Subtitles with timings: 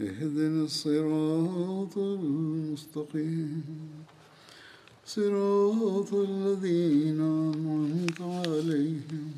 [0.00, 3.64] اهدنا الصراط المستقيم.
[5.06, 9.32] صراط الذين أنعمت عليهم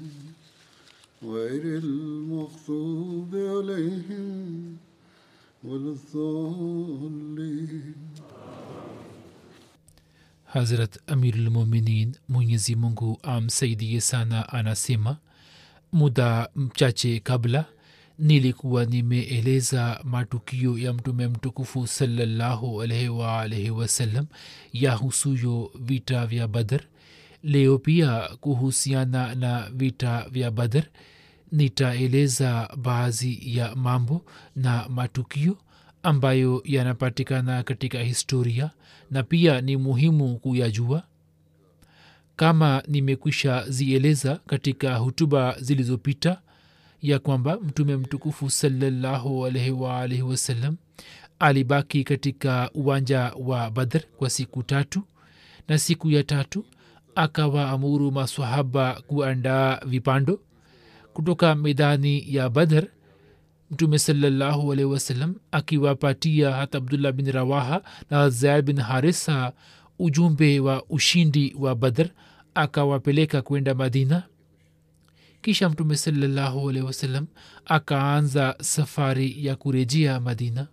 [1.23, 4.77] غير المغضوب عليهم
[5.65, 7.95] ولا الضالين.
[10.47, 15.17] حضرت أمير المؤمنين مونیزی منگو أم سيدي سانا آنا سيما
[15.93, 16.45] مدى
[16.79, 17.65] چاچے قبله
[18.23, 24.27] nilikuwa nimeeleza matukio ya mtume mtukufu salallahu alaihi waalaihi wasallam
[24.73, 26.81] yahusuyo vita vya badr.
[27.43, 30.85] Leo pia kuhusiana na vita vya badr
[31.53, 34.25] nitaeleza baadhi ya mambo
[34.57, 35.59] na matukio
[36.03, 38.71] ambayo yanapatikana katika historia
[39.11, 41.03] na pia ni muhimu kuyajua.
[42.37, 46.41] Kama nimekwisha zieleza katika hutuba zilizopita
[47.03, 50.77] ya kwamba mtume mtukufu salallahu alaihi waalaihi wasallam
[51.39, 55.03] alibaki katika uwanja wa badr kwa siku tatu
[55.69, 56.65] na siku ya tatu
[57.15, 60.41] akawaamuru masahaba kuandaa vipando.
[61.13, 62.87] Kutoka medani ya badr
[63.71, 69.53] mtume salallahu alaihi wasallam akiwapatia hata abdullah bin rawaha na zaid bin harisa
[69.99, 72.09] ujumbe wa ushindi wa badr
[72.55, 74.23] akawapeleka kwenda madina
[75.43, 77.27] kisha mtume salallahu alaihi wasallam
[77.65, 80.67] akaanza safari ya kurejea madina.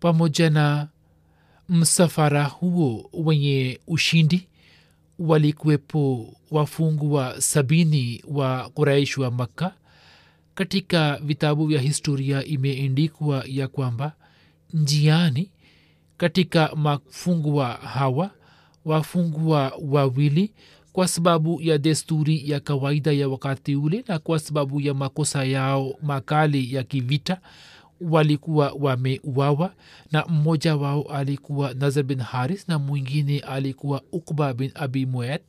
[0.00, 0.88] Pamoja na
[1.68, 4.48] msafara huo wenye ushindi
[5.18, 9.74] walikuwepo wafungwa sabini wa kuraish wa makka.
[10.54, 14.12] Katika vitabu vya historia imeendikwa ya kwamba
[14.72, 15.50] njiani
[16.16, 18.30] katika mafungwa hawa
[18.84, 20.52] wafungwa wawili
[20.92, 25.94] kwa sababu ya desturi ya kawaida ya wakati ule na kwa sababu ya makosa yao
[26.02, 27.40] makali ya kivita
[28.00, 29.74] walikuwa wameuawa
[30.12, 35.42] na mmoja wao alikuwa nazar bin haris na mwingine alikuwa ukba bin abi muet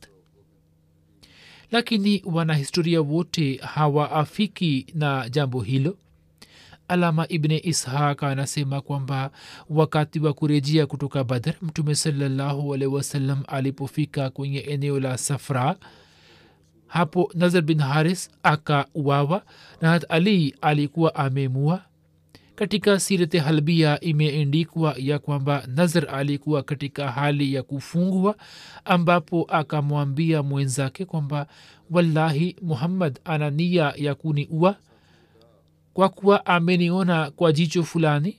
[1.70, 5.96] lakini wanahistoria wote hawaafiki na jambo hilo
[6.88, 9.30] alama ibne ishaq anasema kwamba
[9.70, 15.76] wakati wa kurejea kutoka badr mtume salallahu alaihi wasallam alipofika kwenye eneo la safra
[16.86, 19.42] hapo nazar bin haris akauawa
[19.80, 21.82] na ali alikuwa amemua
[22.54, 28.36] katika sirete halbia imeendikwa ya kwamba nazar alikuwa katika hali ya kufungwa
[28.84, 31.46] ambapo akamwambia mwenzake kwamba
[31.90, 34.76] wallahi muhammad ana nia ya kuniua
[35.98, 38.36] kwa kuwa ameniona kwa jicho fulani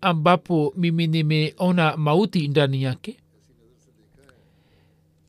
[0.00, 3.16] ambapo mimi nimeona mauti ndani yake.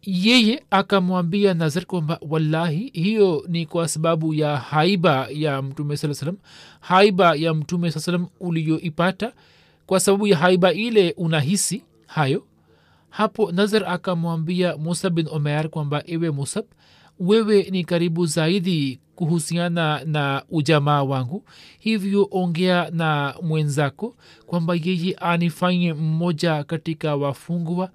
[0.01, 6.37] Yeye akamwambia nazar kwamba wallahi hiyo ni kwa sababu ya haiba ya mtume saa salam
[6.79, 9.33] haiba ya mtume saa salam uliyoipata.
[9.85, 12.45] Kwa sababu ya haiba ile unahisi hayo.
[13.09, 16.65] Hapo nazar akamwambia musa bin omer kwamba ewe musab
[17.19, 21.43] wewe ni karibu zaidi kuhusiana na ujamaa wangu.
[21.79, 24.15] Hivyo ongea na mwenzako
[24.45, 27.89] kwamba yeye anifanye mmoja katika wafungwa.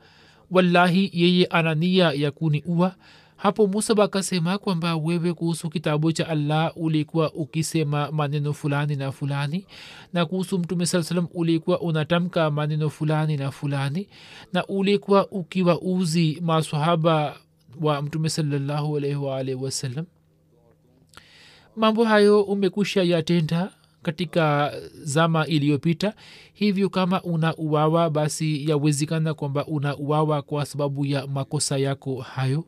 [0.51, 2.95] Wallahi yeye ana nia ya kuniua.
[3.37, 9.67] Hapo musab akasema kwamba wewe kuhusu kitabu cha allah ulikuwa ukisema maneno fulani na fulani
[10.13, 14.09] na kuhusu mtume saa salam ulikuwa unatamka maneno fulani na fulani
[14.53, 17.37] na ulikuwa ukiwauzi masahaba
[17.81, 20.07] wa mtume salallahu alaihi waalihi wasallam
[21.77, 23.73] mambo hayo umekusha yatenda
[24.03, 24.73] katika
[25.03, 26.15] zama iliyopita.
[26.53, 32.65] Hivyo kama una uwawa basi yawezekana kwamba una uwawa kwa sababu ya makosa yako hayo.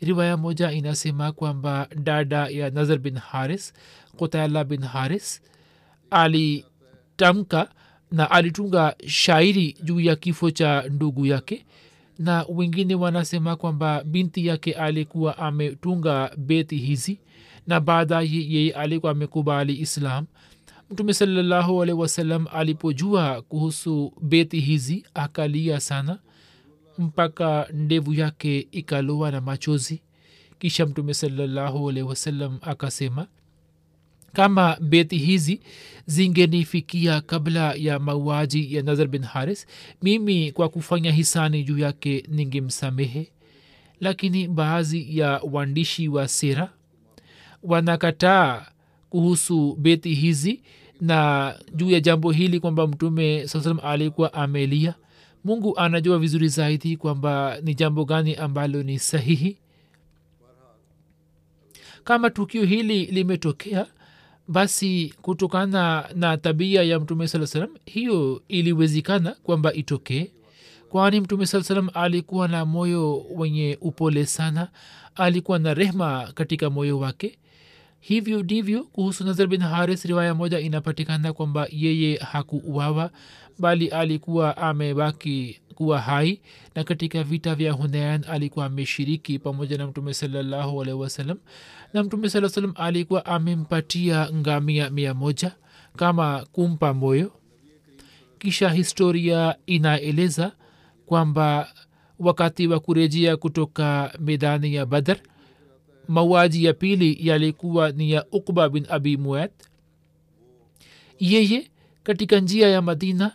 [0.00, 3.72] Riwaya moja inasema kwamba dada ya nazar bin haris
[4.16, 5.42] kutayala bin haris
[6.10, 7.68] alitamka
[8.12, 11.66] na alitunga shairi juu ya kifo cha ndugu yake
[12.18, 17.18] na wengine wanasema kwamba binti yake alikuwa ametunga beti hizi
[17.66, 20.26] na baadaye yeye alikuwa amekubali islam.
[20.90, 26.18] Mtume salallahu alehi wasallam alipojua kuhusu beti hizi akalia sana
[26.98, 30.02] mpaka ndevu yake ikaloa na machozi.
[30.58, 33.26] Kisha mtume salallahu alehi wasallam akasema
[34.32, 35.60] kama beti hizi
[36.06, 39.66] zingenifikia kabla ya mauaji ya nazar bin haris
[40.02, 43.32] mimi kwa kufanya hisani juu yake ningemsamehe.
[44.00, 46.72] Lakini baadhi ya waandishi wa sera
[47.66, 48.66] wanakataa
[49.10, 50.62] kuhusu beti hizi
[51.00, 54.94] na juu ya jambo hili kwamba mtume saa salam alikuwa amelia.
[55.44, 59.56] Mungu anajua vizuri zaidi kwamba ni jambo gani ambalo ni sahihi.
[62.04, 63.86] Kama tukio hili limetokea
[64.48, 70.30] basi kutokana na tabia ya mtume saa salam hiyo iliwezekana kwamba itokee.
[70.88, 74.68] Kwani mtume saa salam alikuwa na moyo wenye upole sana
[75.14, 77.38] alikuwa na rehma katika moyo wake
[78.08, 83.10] hivyo ndivyo kuhusu nazar bin haris riwaya moja inapatikana kwamba yeye hakuuawa
[83.58, 86.40] bali alikuwa amebaki kuwa hai
[86.74, 91.38] na katika vita vya hunayan alikuwa ameshiriki pamoja na mtume salallahu alaihi wasallam
[91.92, 95.52] na mtume saa salam alikuwa amempatia ngamia mia moja
[95.96, 97.32] kama kumpa moyo.
[98.38, 100.52] Kisha historia inaeleza
[101.06, 101.68] kwamba
[102.18, 105.18] wakati wa kurejea kutoka medani ya badar
[106.08, 109.52] mauaji ya pili yalikuwa ni ya ukba bin abi muet
[111.18, 111.70] yeye
[112.02, 113.32] katika njia ya madina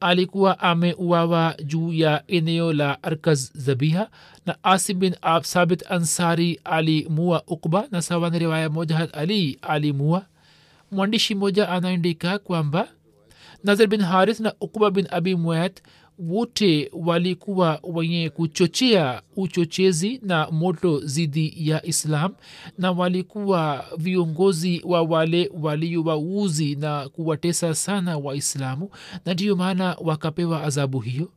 [0.00, 4.10] alikuwa ameuawa juu ya eneo la arkaz zabiha
[4.46, 10.26] na asim bin sabit ansari alimua ukba na sawani riwaya moja hat ali alimua
[10.92, 12.88] mwandishi moja anaandika kwamba
[13.64, 15.80] nazr bin haris na ukba bin abi muat
[16.18, 22.34] wote walikuwa wenye kuchochea uchochezi na moto zidi ya islam
[22.78, 28.90] na walikuwa viongozi wa wale waliowauzi na kuwatesa sana waislamu
[29.24, 31.30] na ndiyo maana wakapewa adhabu hiyo.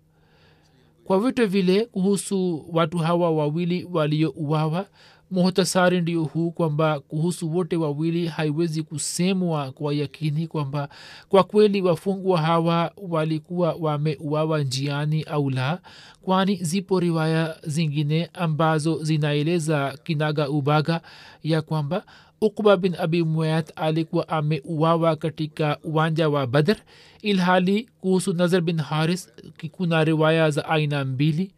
[1.03, 4.87] Kwa vyote vile kuhusu watu hawa wawili waliouawa
[5.31, 10.89] muhtasari ndio huu kwamba kuhusu wote wawili haiwezi kusemwa kwa yakini kwamba
[11.29, 15.79] kwa kweli wafungwa hawa walikuwa wameuawa njiani au la
[16.21, 21.01] kwani zipo riwaya zingine ambazo zinaeleza kinaga ubaga
[21.43, 22.03] ya kwamba
[22.41, 26.75] ukba bin abi muat alikuwa ameuawa katika uwanja wa badr
[27.21, 29.29] ilhali kuhusu nazar bin haris
[29.71, 31.51] kuna riwaya za aina mbili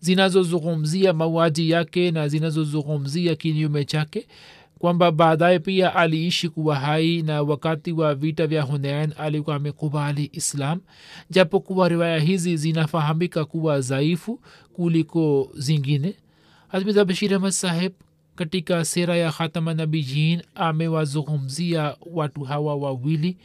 [0.00, 4.26] zinazozungumzia mauaji yake na zinazozungumzia kinyume chake
[4.78, 10.80] kwamba baadaye pia aliishi kuwa hai na wakati wa vita vya hunain alikuwa amekubali islam.
[11.30, 14.40] Japokuwa riwaya hizi zinafahamika kuwa dhaifu
[14.72, 16.14] kuliko zingine
[17.50, 17.92] saheb
[18.34, 23.36] katika sera ya khatama nabijin amewazungumzia watu hawa wawili.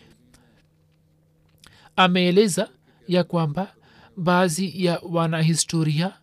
[1.95, 2.69] Ameeleza
[3.07, 3.73] ya kwamba
[4.17, 6.13] baadhi ya wanahistoria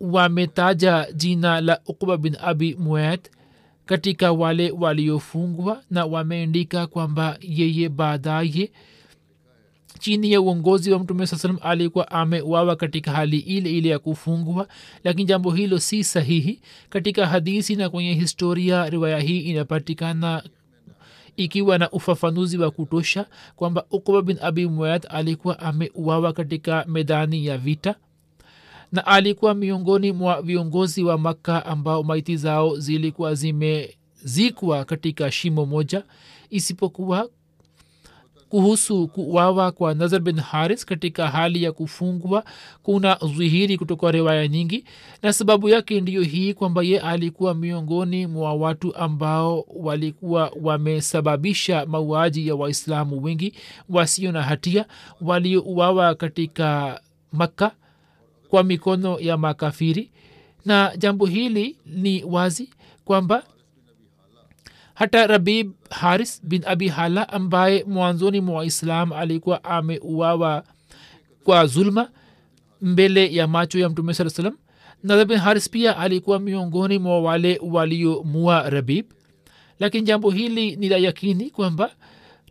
[0.00, 3.30] wametaja jina la ukba bin abi muet
[3.86, 8.70] katika wale waliofungwa na wameandika kwamba yeye baadaye
[9.98, 14.68] chini ya uongozi wa mtume saa salam alikuwa amewawa katika hali ile ile ya kufungwa.
[15.04, 16.60] Lakini jambo hilo si sahihi.
[16.90, 20.42] Katika hadisi na kwenye historia riwaya hii inapatikana
[21.36, 23.26] ikiwa na ufafanuzi wa kutosha
[23.56, 27.94] kwamba ukba bin abi muat alikuwa ameuawa katika medani ya vita
[28.92, 36.04] na alikuwa miongoni mwa viongozi wa makka ambao maiti zao zilikuwa zimezikwa katika shimo moja
[36.50, 37.28] isipokuwa
[38.48, 40.86] kuhusu kuwawa kwa nazar bin haris.
[40.86, 42.44] Katika hali ya kufungwa
[42.82, 44.84] kuna dhihiri kutoka riwaya nyingi
[45.22, 52.48] na sababu yake ndiyo hii kwamba ye alikuwa miongoni mwa watu ambao walikuwa wamesababisha mauaji
[52.48, 53.54] ya waislamu wengi
[53.88, 54.84] wasio na hatia
[55.20, 57.00] waliouawa katika
[57.32, 57.70] makka
[58.50, 60.10] kwa mikono ya makafiri.
[60.64, 62.70] Na jambo hili ni wazi
[63.04, 63.42] kwamba
[64.94, 70.64] hata rabib haris bin abi hala ambaye mwanzoni mwa islam alikuwa ameuawa
[71.44, 72.10] kwa zulma
[72.82, 74.56] mbele ya macho ya mtume saa salam
[75.02, 79.06] nadha bin haris pia alikuwa miongoni mwa wale waliomua rabib.
[79.78, 81.90] Lakini jambo hili ni la yakini kwamba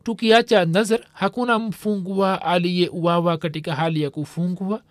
[0.04, 4.82] tukiacha nazar hakuna mfungwa aliyeuawa katika hali ya kufungwa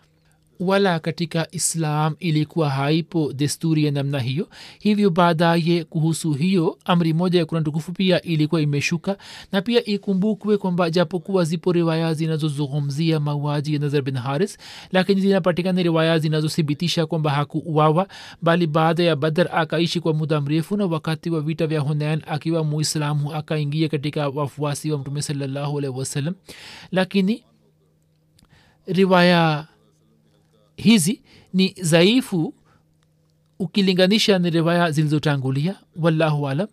[0.61, 4.49] wala katika islam ilikuwa haipo desturi ya namna hiyo.
[4.79, 9.17] Hivyo baadaye kuhusu hiyo amri moja ya kuna tukufu pia ilikuwa imeshuka
[9.53, 14.59] na pia ikumbukwe kwamba japokuwa zipo riwaya zinazozungumzia mauaji ya nazar bin haris
[14.93, 18.09] lakini zinapatikana riwaya zinazothibitisha kwamba hakuuawa
[18.43, 22.65] bali baada ya badar akaishi kwa muda mrefu na wakati wa vita vya hunain akiwa
[22.65, 26.33] muislamu akaingia katika wafuasi wa mtume salallahu alaihi
[26.93, 27.45] lakini
[28.87, 29.67] riwaya
[30.83, 31.23] hizi
[31.55, 32.55] ni dhaifu
[33.59, 36.69] ukilinganisha ni riwaya zilizotangulia wallahu alam.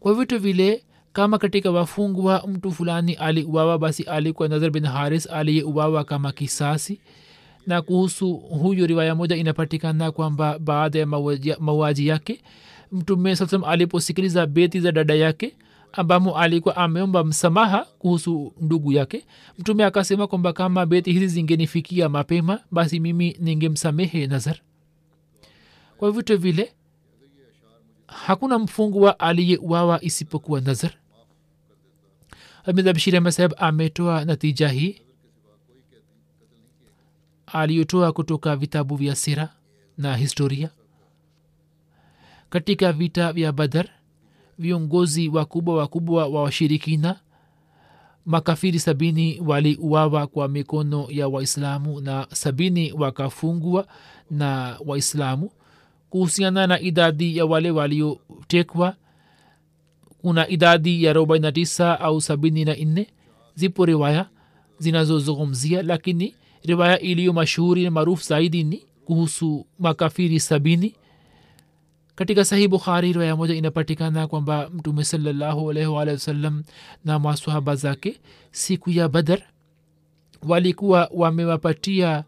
[0.00, 6.04] Kwa vitu vile kama katika wafungwa mtu fulani aliuawa basi alikuwa nazar bin haris aliyeuawa
[6.04, 7.00] kama kisasi.
[7.66, 11.06] Na kuhusu huyo riwaya moja inapatikana kwamba baada ya
[11.60, 12.40] mauaji yake
[12.92, 15.54] mtume saa aliposikiliza beti za dada yake
[15.92, 19.26] ambamo alikuwa ameomba msamaha kuhusu ndugu yake.
[19.58, 24.56] Mtume akasema kwamba kama beti hizi zingenifikia mapema basi mimi ningemsamehe nazar.
[25.98, 26.72] Kwa vyote vile
[28.06, 30.90] hakuna mfungwa aliyeuawa isipokuwa nazar.
[32.64, 35.02] Amidhabshiri amesaheb ametoa natija hii
[37.46, 39.48] aliyotoa kutoka vitabu vya sira
[39.98, 40.70] na historia.
[42.50, 43.88] Katika vita vya badar
[44.58, 47.20] viongozi wakubwa wakubwa wa washirikina.
[48.26, 53.86] Makafiri sabini waliuawa kwa mikono ya waislamu na sabini wakafungwa
[54.30, 55.50] na waislamu.
[56.10, 58.96] Kuhusiana na idadi ya wale waliotekwa
[60.22, 63.06] kuna idadi ya arobaini na tisa au sabini na nne.
[63.54, 64.28] Zipo riwaya
[64.78, 70.94] zinazozungumzia lakini riwaya iliyo mashuhuri na maarufu zaidi ni kuhusu makafiri sabini
[72.18, 76.62] katika sahih bukhari riwaya moja inapatikana kwamba mtume salallahu alaihi waalihi wasallam
[77.04, 78.20] na masahaba zake
[78.50, 79.42] siku ya badar
[80.42, 82.24] walikuwa wamewapatia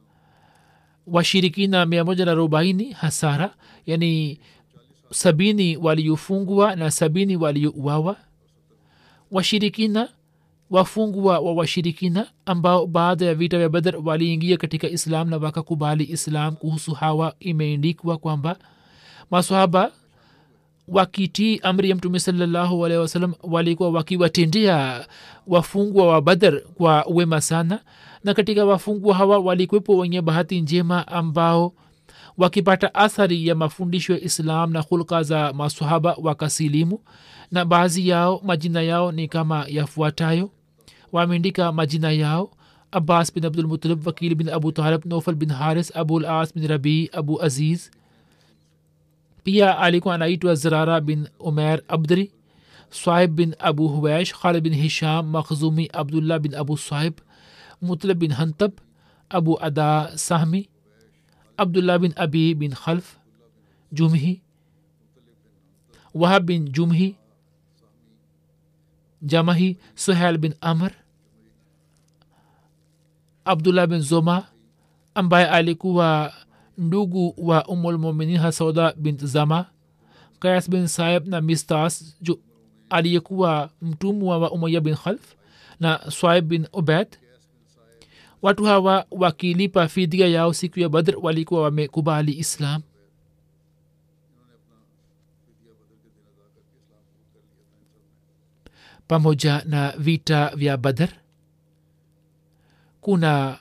[1.06, 3.54] washirikina mia moja na arobaini hasara
[3.86, 4.40] yani
[5.12, 8.16] sabini waliofungwa na sabini waliouawa.
[9.30, 10.08] Washirikina
[10.70, 16.56] wafungwa wa washirikina ambao baada ya vita vya badar waliingia katika islam na wakakubali islam
[16.56, 18.56] kuhusu hawa imeendikwa kwamba
[19.30, 19.92] masahaba
[20.88, 25.06] wakitii amri ya mtume salallahu alehi wasallam walikuwa wakiwatendea
[25.46, 27.80] wafungwa wa badar kwa wema sana
[28.24, 31.72] na katika wafungwa hawa walikwepo wenye bahati njema ambao
[32.38, 37.00] wakipata athari ya mafundisho ya islam na hulka za masahaba wakasilimu
[37.50, 40.50] na baadhi yao majina yao ni kama yafuatayo.
[41.12, 42.50] Wameandika majina yao
[42.92, 47.42] abbas bin abdulmutalib wakil bin abu talib nofal bin haris abul as bin rabii abu
[47.42, 47.90] aziz
[49.44, 52.32] pia alikuwa anaitwa zirara bin umer abdri
[52.90, 57.14] saib bin abu huwaish khalid bin hisham makhzumi abdullah bin abu saib
[57.82, 58.72] mutlab bin hantab
[59.30, 60.68] abu ada sahmi
[61.56, 63.16] abdullah bin abi bin khalf
[63.92, 64.42] jumhi
[66.14, 67.16] wahab bin jumhi
[69.22, 70.90] jamahi suhail bin amr
[73.44, 74.46] abdullah bin zoma
[75.14, 76.32] ambaye alikuwa
[76.78, 79.66] ndugu wa umulmuminin hasauda bint zama
[80.40, 82.38] kayas bin saib na mistas jo
[82.90, 85.34] aliyekuwa mtumwa wa umaya bin khalf
[85.80, 87.08] na swaib bin obed
[88.42, 92.82] watu hawa wakilipa fidia yao siku ya badr walikuwa wamekubali islam.
[99.08, 101.08] Pamoja na vita vya badr
[103.00, 103.58] kuna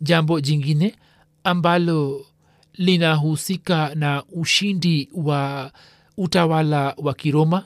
[0.00, 0.94] jambo jingine
[1.44, 2.26] ambalo
[2.74, 5.72] linahusika na ushindi wa
[6.16, 7.64] utawala wa kiroma?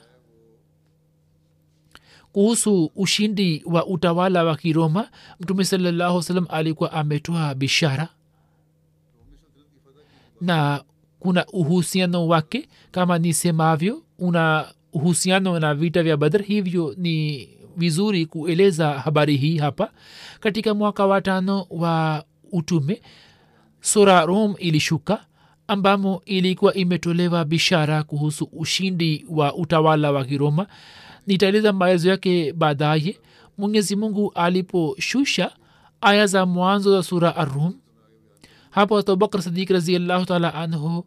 [2.31, 8.09] Kuhusu ushindi wa utawala wa kiroma mtume salallahu salam alikuwa ametoa bishara.
[10.41, 10.83] Na
[11.19, 18.89] kuna uhusiano wake kama nisemavyo una uhusiano na vita vya badr hivyo ni vizuri kueleza
[18.99, 19.91] habari hii hapa.
[20.39, 23.01] Katika mwaka wa tano wa utume
[23.85, 25.25] sura rom ilishuka
[25.67, 30.67] ambamo ilikuwa imetolewa bishara kuhusu ushindi wa utawala wa kiroma.
[31.27, 33.19] Nitaeleza maelezo yake baadaye.
[33.57, 35.51] Mwenyezi mungu aliposhusha
[36.01, 37.73] aya za mwanzo za sura arum
[38.69, 41.05] hapo abubakr sadik raziallahu taala anhu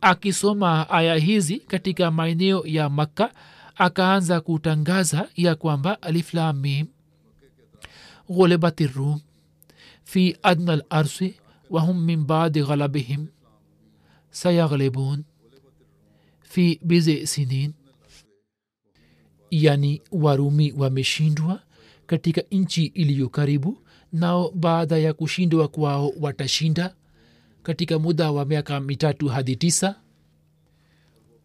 [0.00, 3.32] akisoma aya hizi katika maeneo ya makka
[3.76, 6.86] akaanza kutangaza ya kwamba aliflamim
[8.30, 9.20] ghulibat rum
[10.04, 11.34] fi adna larsi
[11.70, 13.26] wahum min badi غلبهم.
[14.32, 15.24] سيغلبون
[16.42, 17.72] fi bizi سنين.
[19.50, 21.62] yani warumi wameshindwa
[22.06, 23.78] katika nchi iliyo karibu
[24.12, 26.94] nao baada ya kushindwa kwao watashinda
[27.62, 30.00] katika muda wa miaka mitatu hadi tisa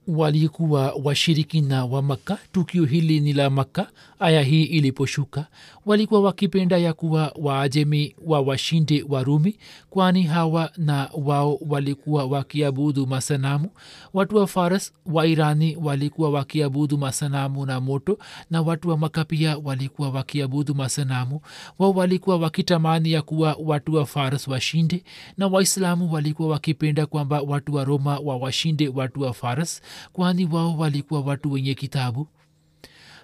[0.07, 2.37] walikuwa washirikina wa makka.
[2.51, 3.87] Tukio hili ni la makka.
[4.19, 5.47] Aya hii iliposhuka
[5.85, 9.57] walikuwa wakipenda ya kuwa waajemi wa washinde warumi
[9.89, 13.69] kwani hawa na wao walikuwa wakiabudu masanamu.
[14.13, 18.17] Watu wa faras wa irani walikuwa wakiabudu masanamu na moto
[18.51, 21.41] na watu wa maka pia walikuwa wakiabudu masanamu.
[21.79, 25.03] Wao walikuwa wakitamani ya kuwa watu wa faras washinde
[25.37, 29.81] na waislamu walikuwa wakipenda kwamba watu wa roma wa washinde watu wa faras
[30.13, 32.27] kwani wao walikuwa watu wenye kitabu?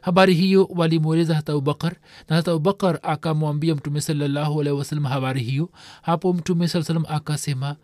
[0.01, 1.95] Habari hiyo walimweleza hata abubakar
[2.29, 5.69] na hata abubakar akamwambia mtume salallahu alaihi habari hiyo.
[6.01, 7.75] Hapo mtume saa akasema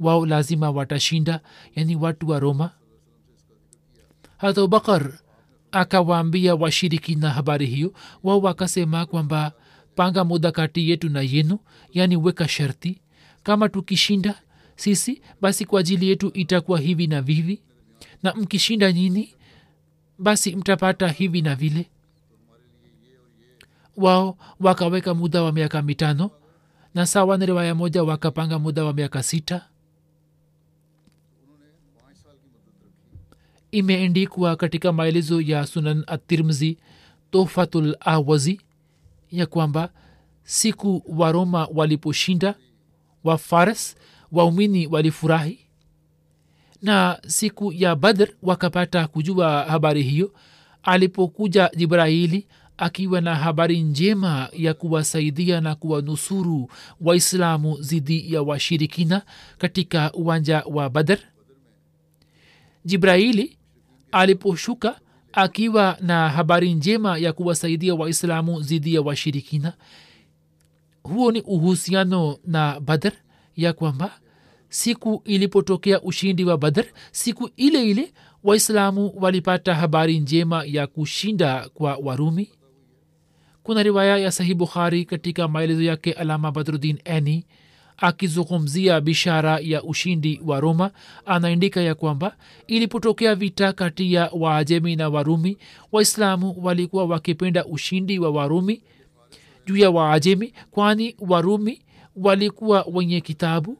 [0.00, 1.40] wao lazima watashinda
[1.74, 2.70] yani watu wa roma.
[4.36, 5.12] Hata abubakar
[5.72, 7.92] akawaambia washirikina habari hiyo.
[8.22, 9.52] Wao wakasema kwamba
[9.94, 11.58] panga muda kati yetu na yenu
[11.92, 13.00] yani weka sharti.
[13.42, 14.34] Kama tukishinda
[14.76, 17.62] sisi basi kwa ajili yetu itakuwa hivi na vivi
[18.24, 19.34] na mkishinda nyini
[20.18, 21.90] basi mtapata hivi na vile.
[23.96, 26.30] Wao wakaweka muda wa miaka mitano
[26.94, 29.68] na sawa na moja wakapanga muda wa miaka sita.
[33.70, 36.78] Imeendikwa katika maelezo ya sunan atirmzi
[37.30, 38.60] tofatul awazi
[39.30, 39.92] ya kwamba
[40.44, 42.54] siku wa roma waliposhinda
[43.24, 43.96] wa faras
[44.32, 45.63] waumini walifurahi
[46.84, 50.32] na siku ya badr wakapata kujua habari hiyo.
[50.82, 59.22] Alipokuja jibrahili akiwa na habari njema ya kuwasaidia na kuwanusuru waislamu dhidi ya washirikina
[59.58, 61.18] katika uwanja wa badr.
[62.84, 63.58] Jibraili
[64.12, 65.00] aliposhuka
[65.32, 69.72] akiwa na habari njema ya kuwasaidia waislamu dhidi ya washirikina.
[71.02, 73.12] Huo ni uhusiano na badr
[73.56, 74.20] ya kwamba
[74.74, 78.12] siku ilipotokea ushindi wa badr siku ile ile
[78.44, 82.50] waislamu walipata habari njema ya kushinda kwa warumi.
[83.62, 87.46] Kuna riwaya ya sahih bukhari katika maelezo yake alama badrudin ani
[87.96, 90.90] akizungumzia bishara ya ushindi wa roma.
[91.26, 95.58] Anaandika ya kwamba ilipotokea vita kati ya waajemi na warumi
[95.92, 98.82] waislamu walikuwa wakipenda ushindi wa warumi
[99.66, 101.82] juu ya waajemi kwani warumi
[102.16, 103.78] walikuwa wenye kitabu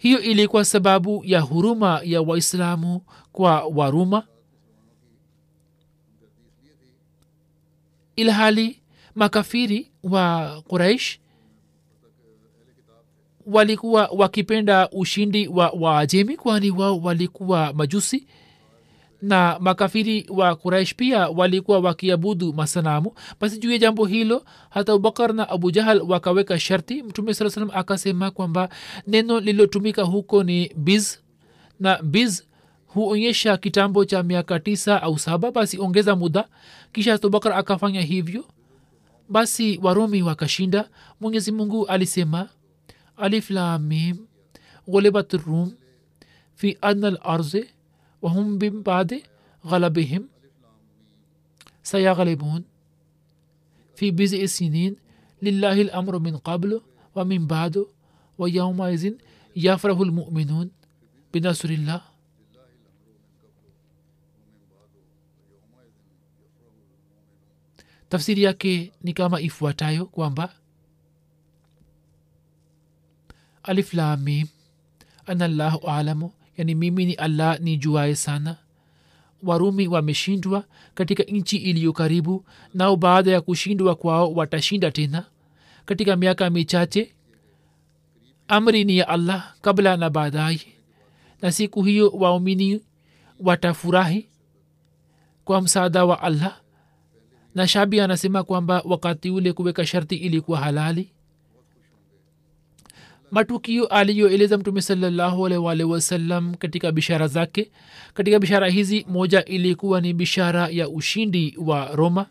[0.00, 4.26] hiyo ilikuwa sababu ya huruma ya waislamu kwa waruma?
[8.16, 8.80] Ilhali
[9.14, 11.18] makafiri wa quraish
[13.46, 18.26] walikuwa wakipenda ushindi wa waajemi kwani wao walikuwa majusi
[19.22, 23.12] na makafiri wa kuraish pia walikuwa wakiabudu masanamu.
[23.40, 27.02] Basi juu ya jambo hilo hata abubakar na abu jahal wakaweka sharti.
[27.02, 28.68] Mtume saa salam akasema kwamba
[29.06, 31.16] neno lililotumika huko ni biz
[31.80, 32.42] na biz
[32.86, 35.50] huonyesha kitambo cha miaka tisa au saba.
[35.50, 36.48] Basi ongeza muda.
[36.92, 38.44] Kisha abubakar akafanya hivyo.
[39.28, 40.88] Basi warumi wakashinda.
[41.20, 42.48] Mwenyezi mungu alisema
[43.16, 43.50] alif
[44.88, 45.72] ghulibat rum
[46.54, 47.64] fi adna larzi
[48.22, 49.22] وهم من بعد
[49.66, 50.28] غلبهم.
[51.82, 52.64] سيغلبون
[53.96, 54.96] في بضع سنين.
[55.42, 56.80] لله الأمر من قبل
[57.16, 57.86] ومن بعد
[58.38, 59.14] ويومئذ
[59.56, 60.70] يفرح المؤمنون
[61.34, 62.00] بنصر الله.
[68.10, 70.54] tafsiri yake ni kama ifuatayo kwamba
[73.62, 74.46] alif lamim
[75.26, 78.56] ana llahu alamu yani mimi ni allah ni juae sana.
[79.42, 82.44] Warumi wameshindwa katika nchi iliyo karibu
[82.74, 85.24] nao baada ya kushindwa kwao watashinda tena.
[85.84, 87.14] Katika miaka michache
[88.48, 90.60] amri ni ya allah kabla na baadaye.
[91.42, 92.80] Na siku hiyo waumini
[93.40, 94.28] watafurahi
[95.44, 96.60] kwa msaada wa allah.
[97.54, 101.12] Na shabi anasema kwamba wakati ule kuweka sharti ilikuwa halali
[103.30, 107.70] matukio aliyoeleza mtume salllahualwal wasallam katika bishara zake.
[108.14, 112.26] Katika bishara hizi moja ilikuwa ni bishara ya ushindi wa roma.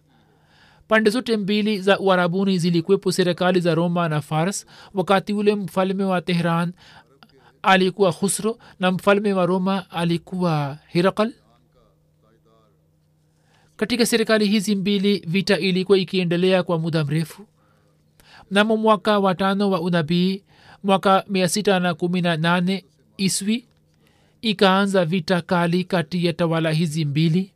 [0.87, 4.65] Pande zote mbili za uarabuni zilikuwepo serikali za roma na fars.
[4.93, 6.73] Wakati ule mfalme wa tehran
[7.61, 11.33] alikuwa khusro na mfalme wa roma alikuwa hirakal
[13.75, 17.45] katika serikali hizi mbili vita ilikuwa ikiendelea kwa muda mrefu.
[18.51, 20.43] Mnamo mwaka wa tano wa unabii
[20.83, 22.85] mwaka mia sita na kumi na nane
[23.17, 23.65] iswi
[24.41, 27.51] ikaanza vita kali kati ya tawala hizi mbili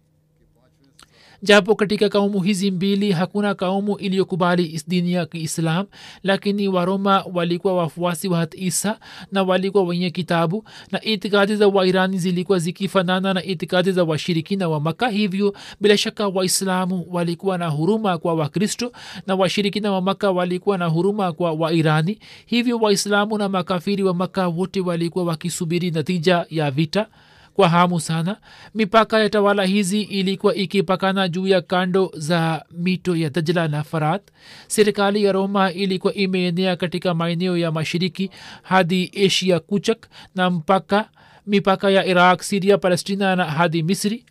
[1.43, 5.85] japo katika kaumu hizi mbili hakuna kaumu iliyokubali dini ya kiislam
[6.23, 8.99] lakini waroma walikuwa wafuasi wa hat isa
[9.31, 14.79] na walikuwa wenye kitabu na itikadi za wairani zilikuwa zikifanana na itikadi za washirikina wa
[14.79, 18.91] maka hivyo bila shaka waislamu walikuwa na huruma kwa wakristo
[19.27, 22.19] na washirikina wa maka walikuwa na huruma kwa wairani.
[22.45, 27.07] Hivyo waislamu na makafiri wa maka wote walikuwa wakisubiri natija ya vita
[27.53, 28.37] kwa hamu sana.
[28.75, 34.21] Mipaka ya tawala hizi ilikuwa ikipakana juu ya kando za mito ya dajla na farat
[34.67, 38.29] serikali ya roma ilikuwa imeenea katika maeneo ya mashiriki
[38.61, 41.09] hadi asia kuchak na mpaka
[41.47, 44.25] mipaka ya iraq siria palestina na hadi misri.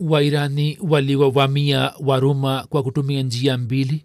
[0.00, 4.04] Wairani waliwavamia waroma kwa kutumia njia mbili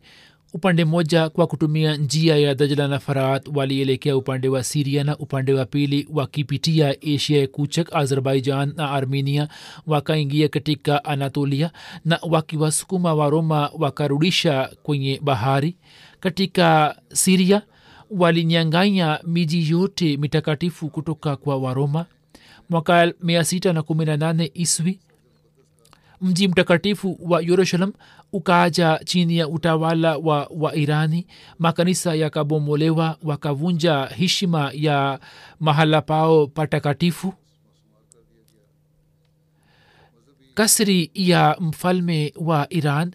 [0.54, 5.54] upande mmoja kwa kutumia njia ya dajla na farat walielekea upande wa siria na upande
[5.54, 9.48] wa pili wakipitia asia ya kuchak azerbaijan na armenia
[9.88, 11.72] wakaingia katika anatolia
[12.06, 15.76] na wakiwasukuma waroma wakarudisha kwenye bahari.
[16.20, 17.62] Katika siria
[18.12, 22.06] walinyanganya miji yote mitakatifu kutoka kwa waroma.
[22.70, 25.00] Mwaka 618 iswi
[26.22, 27.94] mji mtakatifu wa yerusalem
[28.34, 31.28] ukaaja chini ya utawala wa wairani
[31.60, 35.20] makanisa yakabomolewa wakavunja heshima ya
[35.60, 37.34] mahala pao patakatifu.
[40.54, 43.12] Kasri ya mfalme wa iran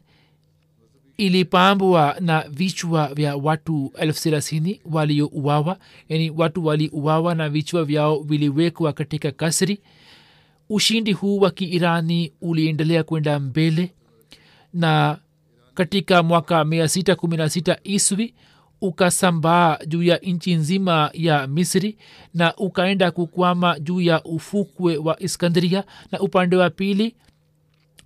[1.16, 8.92] ilipambwa na vichwa vya watu elfu thelathini waliouawa yani watu waliuawa na vichwa vyao viliwekwa
[8.92, 9.80] katika kasri
[10.70, 13.92] ushindi huu wa kiirani uliendelea kwenda mbele
[14.72, 15.18] na
[15.74, 18.34] katika mwaka 616 iswi
[18.80, 21.98] ukasambaa juu ya nchi nzima ya misri
[22.34, 27.14] na ukaenda kukwama juu ya ufukwe wa iskandria na upande wa pili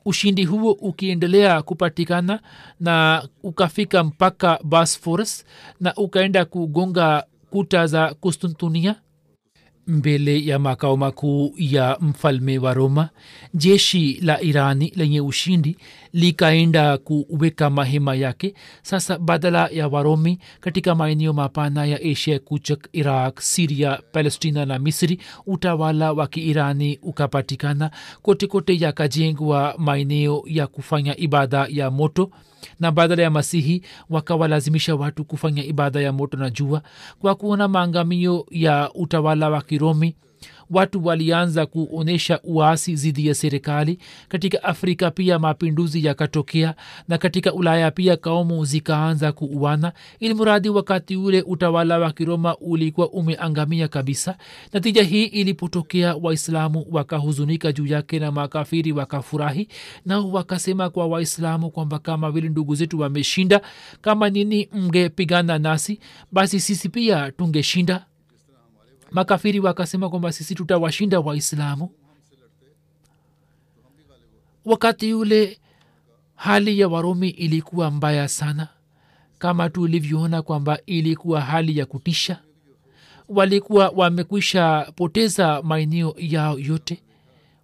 [0.04, 2.40] ushindi huo ukiendelea kupatikana
[2.80, 5.44] na ukafika mpaka bosphorus
[5.80, 8.94] na ukaenda kugonga kuta za kustantunia
[9.88, 13.08] mbele ya makao makuu ya mfalme wa roma
[13.54, 15.76] jeshi la irani lenye ushindi
[16.12, 18.54] likaenda kuweka mahema yake.
[18.82, 25.20] Sasa badala ya waromi katika maeneo mapana ya asia kuchak iraq siria palestina na misri
[25.46, 27.90] utawala wa kiirani ukapatikana.
[28.22, 32.30] Kote kote yakajengwa maeneo ya kufanya ibada ya moto
[32.80, 36.82] na badala ya masihi wakawalazimisha watu kufanya ibada ya moto na jua
[37.20, 40.14] kwa kuona maangamio ya utawala wa kiromi
[40.70, 43.98] watu walianza kuonyesha uasi dhidi ya serikali.
[44.28, 46.74] Katika afrika pia mapinduzi yakatokea
[47.08, 49.92] na katika ulaya pia kaumu zikaanza kuuana.
[50.20, 54.38] Ili mradi wakati ule utawala wa kiroma ulikuwa umeangamia kabisa.
[54.72, 59.68] Natija hii ilipotokea waislamu wakahuzunika juu yake na makafiri wakafurahi
[60.06, 63.60] nao wakasema kwa waislamu kwamba kama vile ndugu zetu wameshinda
[64.00, 66.00] kama nini mngepigana nasi
[66.32, 68.04] basi sisi pia tungeshinda
[69.10, 71.90] makafiri wakasema kwamba sisi tutawashinda waislamu.
[74.64, 75.58] Wakati ule
[76.34, 78.68] hali ya warumi ilikuwa mbaya sana.
[79.38, 82.38] Kama tulivyoona kwamba ilikuwa hali ya kutisha.
[83.28, 87.02] Walikuwa wamekwisha poteza maeneo yao yote.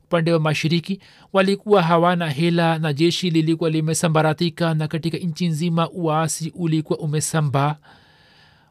[0.05, 1.01] Upande wa mashiriki
[1.33, 7.77] walikuwa hawana hela na jeshi lilikuwa limesambaratika na katika nchi nzima uasi ulikuwa umesambaa.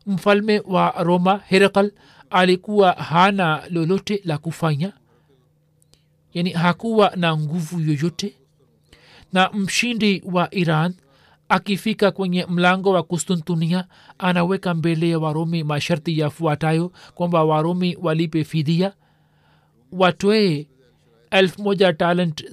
[0.06, 1.92] Mfalme wa roma herakal
[2.34, 4.94] alikuwa hana lolote la kufanya
[6.34, 8.34] yani hakuwa na nguvu yoyote.
[9.34, 10.94] Na mshindi wa iran
[11.50, 13.86] akifika kwenye mlango wa kustuntunia
[14.18, 18.94] anaweka mbele ya warumi masharti yafuatayo kwamba warumi walipe fidia
[19.92, 20.68] watoe
[21.32, 22.46] elfu moja talent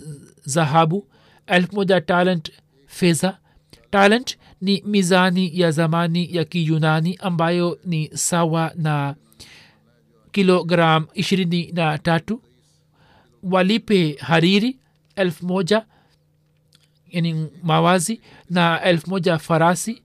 [0.45, 1.07] zahabu
[1.47, 2.53] elfu moja talent
[2.87, 3.39] fedha.
[3.91, 9.15] Talent ni mizani ya zamani ya kiyunani ambayo ni sawa na
[10.33, 12.43] kilogram ishirini na tatu
[13.43, 14.77] walipe hariri
[15.17, 15.87] elfu moja
[17.11, 20.03] yani mawazi na elfu moja farasi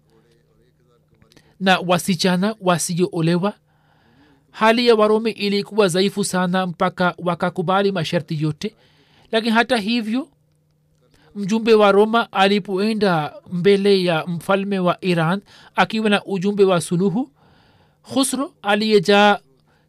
[1.60, 3.54] na wasichana wasiyoolewa
[4.52, 8.76] hali ya warumi ilikuwa dhaifu sana mpaka wakakubali masharti yote.
[9.32, 10.28] Lakini hata hivyo
[11.36, 15.42] mjumbe wa roma alipoenda mbele ya mfalme wa iran
[15.76, 17.30] akiwa na ujumbe wa suluhu
[18.14, 19.40] khusro aliyejaa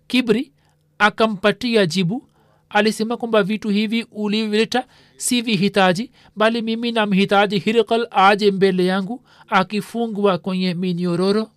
[0.06, 0.52] kibri
[0.98, 2.28] akampatia jibu.
[2.68, 10.38] Alisema kwamba vitu hivi ulivileta si vihitaji bali mimi namhitaji hirikal aje mbele yangu akifungwa
[10.38, 11.50] kwenye minyororo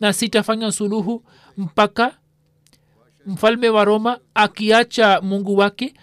[0.00, 1.22] na sitafanya suluhu
[1.56, 2.16] mpaka
[3.26, 5.94] mfalme wa roma akiacha mungu wake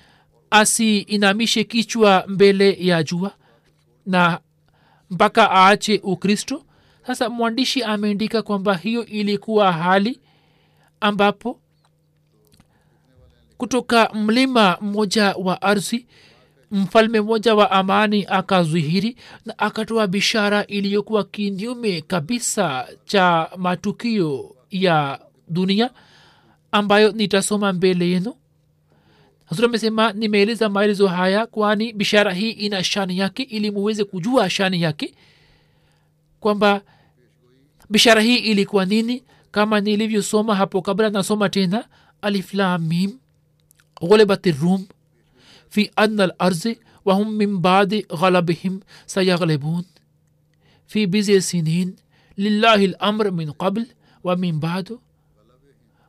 [0.51, 3.31] asiinamishe kichwa mbele ya jua
[4.05, 4.39] na
[5.09, 6.63] mpaka aache ukristo.
[7.07, 10.19] Sasa mwandishi ameandika kwamba hiyo ilikuwa hali
[11.01, 11.59] ambapo
[13.57, 16.05] kutoka mlima mmoja wa ardhi
[16.71, 25.89] mfalme mmoja wa amani akazwihiri na akatoa bishara iliyokuwa kinyume kabisa cha matukio ya dunia
[26.71, 28.33] ambayo nitasoma mbele yenu.
[29.45, 34.81] Hazur amesema nimeeleza maelezo haya kwani bishara hii ina shani yake ili muweze kujua shani
[34.81, 35.13] yake
[36.39, 36.81] kwamba
[37.89, 39.23] bishara hii ilikuwa nini.
[39.51, 41.85] Kama nilivyosoma hapo kabla nasoma tena
[42.21, 43.11] aliflamim
[44.03, 44.87] غلبت الروم
[45.69, 49.85] في أن الأرض وهم من بعد غلبهم سيغلبون.
[50.87, 51.95] في بضع سنين
[52.37, 53.87] لله الأمر من قبل
[54.23, 54.99] ومن بعد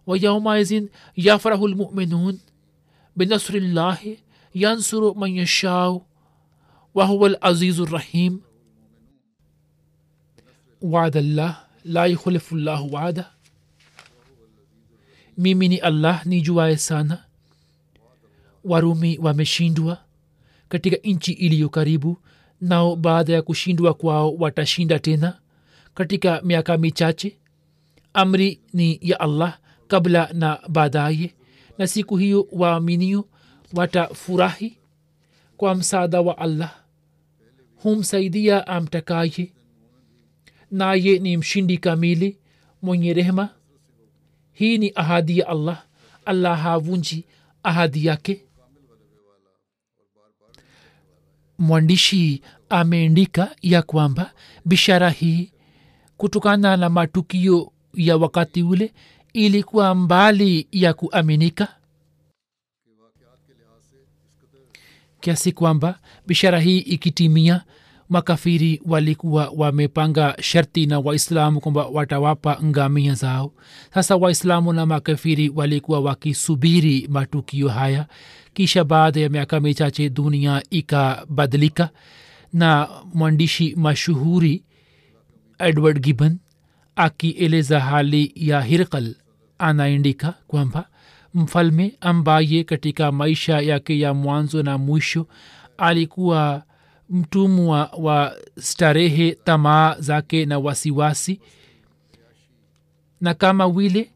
[0.07, 0.87] ويومئذ
[1.18, 2.40] يفرح المؤمنون.
[3.16, 4.16] بنصر الله
[4.54, 6.07] ينصر من يشاء
[6.94, 8.40] وهو العزيز الرحيم.
[10.83, 13.35] وعد الله لا يخلف الله وعده.
[15.37, 17.23] ni allah nijuaye sana
[18.64, 19.98] warumi wameshindwa
[20.68, 22.16] katika nchi iliyo karibu
[22.61, 25.38] nao baada ya kushindwa kwao watashinda tena
[25.94, 27.38] katika miaka michache.
[28.14, 31.35] Amri ni ya allah kabla na baadaye
[31.79, 33.24] na siku hiyo waaminio
[33.74, 34.79] watafurahi
[35.57, 36.74] kwa msaada wa allah.
[37.77, 39.53] Humsaidia amtakaye
[40.70, 42.38] naye ni mshindi kamili
[42.83, 43.48] mwenye rehema.
[44.53, 45.85] Hii ni ahadi ya allah.
[46.24, 47.24] Allah havunji
[47.62, 48.43] ahadi yake
[51.68, 54.33] mwandishi ameandika ya kwamba
[54.64, 55.53] bishara hii
[56.16, 58.94] kutokana na matukio ya wakati ule
[59.33, 61.68] ilikuwa mbali ya kuaminika.
[65.20, 67.64] Kiasi kwamba bishara hii ikitimia
[68.09, 73.53] makafiri walikuwa wamepanga sharti na waislamu kwamba watawapa ngamia zao.
[73.95, 78.07] Sasa waislamu na makafiri walikuwa wakisubiri matukio haya.
[78.55, 81.90] Kisha baada ya miaka michache dunia ikabadilika
[82.53, 84.64] na mwandishi mashuhuri
[85.59, 86.38] edward gibbon
[86.97, 89.14] akieleza hali ya hirkal
[89.59, 90.88] anaandika kwamba
[91.35, 95.27] mfalme ambaye katika maisha yake ya mwanzo na mwisho
[95.79, 96.62] alikuwa
[97.11, 101.40] mtumwa wa starehe tamaa zake na wasiwasi.
[103.21, 104.11] Na kama vile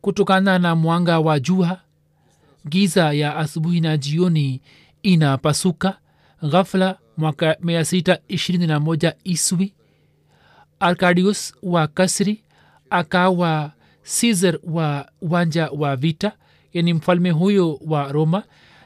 [0.00, 1.80] kutokana na mwanga wa jua
[2.68, 4.60] giza ya asubuhi na jioni
[5.02, 5.98] inapasuka.
[6.50, 9.74] Ghafla mwaka 621 iswi
[10.80, 12.44] arkadius wa kasri
[12.90, 13.72] akawa
[14.20, 16.32] caesar wa uwanja wa vita
[16.72, 18.42] yani mfalme huyo wa roma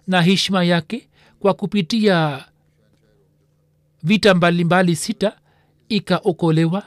[0.06, 1.08] na hishma yake
[1.46, 2.44] kwa kupitia
[4.02, 5.36] vita mbalimbali mbali sita
[5.88, 6.82] ikaokolewa.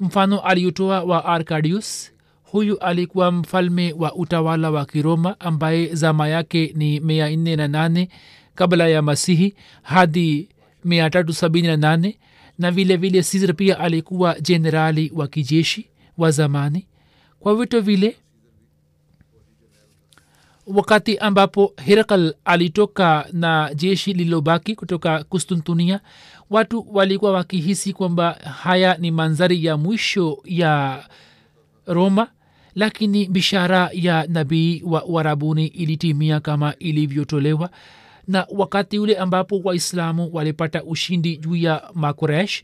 [0.00, 7.00] Mfano aliyotoa wa arkadius huyu alikuwa mfalme wa utawala wa kiroma ambaye zama yake ni
[7.00, 8.08] mia nne na nane
[8.54, 10.48] kabla ya masihi hadi
[10.84, 12.18] mia tatu sabini na nane.
[12.58, 15.86] Na vile vile caesar pia alikuwa jenerali wa kijeshi
[16.18, 16.86] wa zamani.
[17.40, 18.16] Kwa vito vile
[20.66, 26.00] wakati ambapo herakl alitoka na jeshi lililobaki kutoka kustuntunia
[26.50, 31.04] watu walikuwa wakihisi kwamba haya ni mandhari ya mwisho ya
[31.86, 32.28] roma
[32.74, 37.70] lakini bishara ya nabii wa uarabuni ilitimia kama ilivyotolewa.
[38.28, 42.62] Na wakati ule ambapo waislamu walipata ushindi juu ya makoresh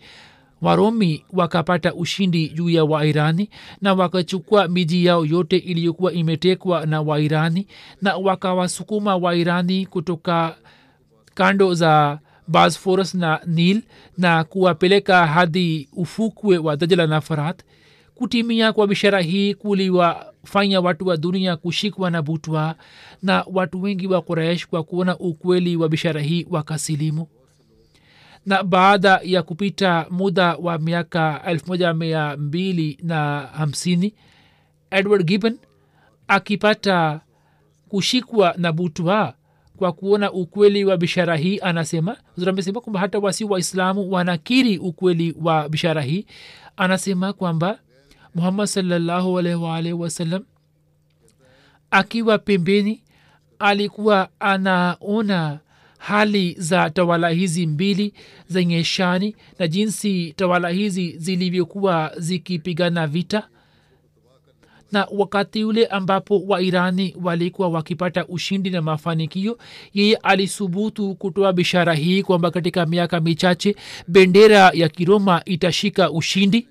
[0.62, 7.66] waromi wakapata ushindi juu ya wairani na wakachukua miji yao yote iliyokuwa imetekwa na wairani
[8.02, 10.56] na wakawasukuma wairani kutoka
[11.34, 12.18] kando za
[12.48, 13.82] basforus na nil
[14.18, 17.62] na kuwapeleka hadi ufukwe wa dajla na farat
[18.14, 22.74] kutimia kwa bishara hii kuliwafanya watu wa dunia kushikwa na butwa
[23.22, 27.28] na watu wengi wa quraish kwa kuona ukweli wa bishara hii wakasilimu
[28.48, 34.14] na baada ya kupita muda wa miaka elfu moja mia mbili na hamsini
[34.90, 35.58] edward gibbon
[36.28, 37.20] akipata
[37.88, 39.34] kushikwa na butwa
[39.76, 45.68] kwa kuona ukweli wa bishara hii anasema amesema kwamba hata wasi waislamu wanakiri ukweli wa
[45.68, 46.26] bishara hii.
[46.76, 47.78] Anasema kwamba
[48.34, 50.44] muhammad salllahu alaihi wasallam
[51.90, 53.02] akiwa pembeni
[53.58, 55.58] alikuwa anaona
[55.98, 58.12] hali za tawala hizi mbili
[58.48, 63.48] zenye shani na jinsi tawala hizi zilivyokuwa zikipigana vita.
[64.92, 69.58] Na wakati ule ambapo wairani walikuwa wakipata ushindi na mafanikio
[69.94, 73.76] yeye alisubutu kutoa bishara hii kwamba katika miaka michache
[74.08, 76.68] bendera ya kiroma itashika ushindi.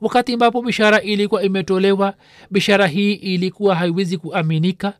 [0.00, 2.14] Wakati ambapo bishara ilikuwa imetolewa
[2.50, 4.92] bishara hii ilikuwa haiwezi kuaminika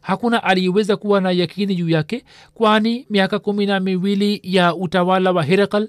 [0.00, 5.42] hakuna aliyeweza kuwa na yakini juu yake kwani miaka kumi na miwili ya utawala wa
[5.42, 5.88] herakal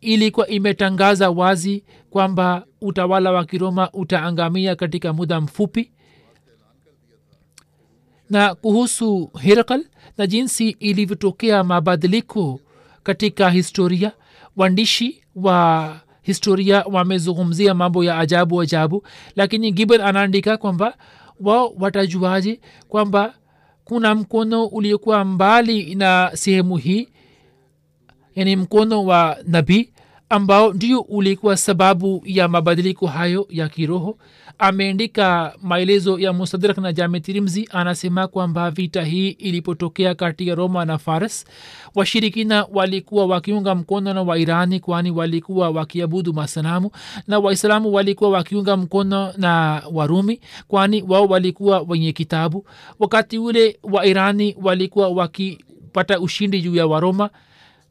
[0.00, 5.90] ilikuwa imetangaza wazi kwamba utawala wa kiroma utaangamia katika muda mfupi.
[8.30, 9.84] Na kuhusu herakal
[10.18, 12.60] na jinsi ilivyotokea mabadiliko
[13.02, 14.12] katika historia
[14.56, 20.94] waandishi wa historia wamezungumzia mambo ya ajabu ajabu lakini gibel anaandika kwamba
[21.40, 23.34] wao watajuaje kwamba
[23.84, 27.08] kuna mkono uliokuwa mbali na sehemu hii
[28.34, 29.91] yani mkono wa nabii
[30.36, 34.18] ambao ndio ulikuwa sababu ya mabadiliko hayo ya kiroho.
[34.58, 40.98] Ameandika maelezo ya musadrak na jametirimzi anasema kwamba vita hii ilipotokea kati ya roma na
[40.98, 41.44] faras
[41.94, 46.90] washirikina walikuwa wakiunga mkono na wairani kwani walikuwa wakiabudu masanamu
[47.26, 52.66] na waislamu walikuwa wakiunga mkono na warumi kwani wao walikuwa wenye kitabu.
[52.98, 57.30] Wakati ule wairani walikuwa wakipata ushindi juu ya waroma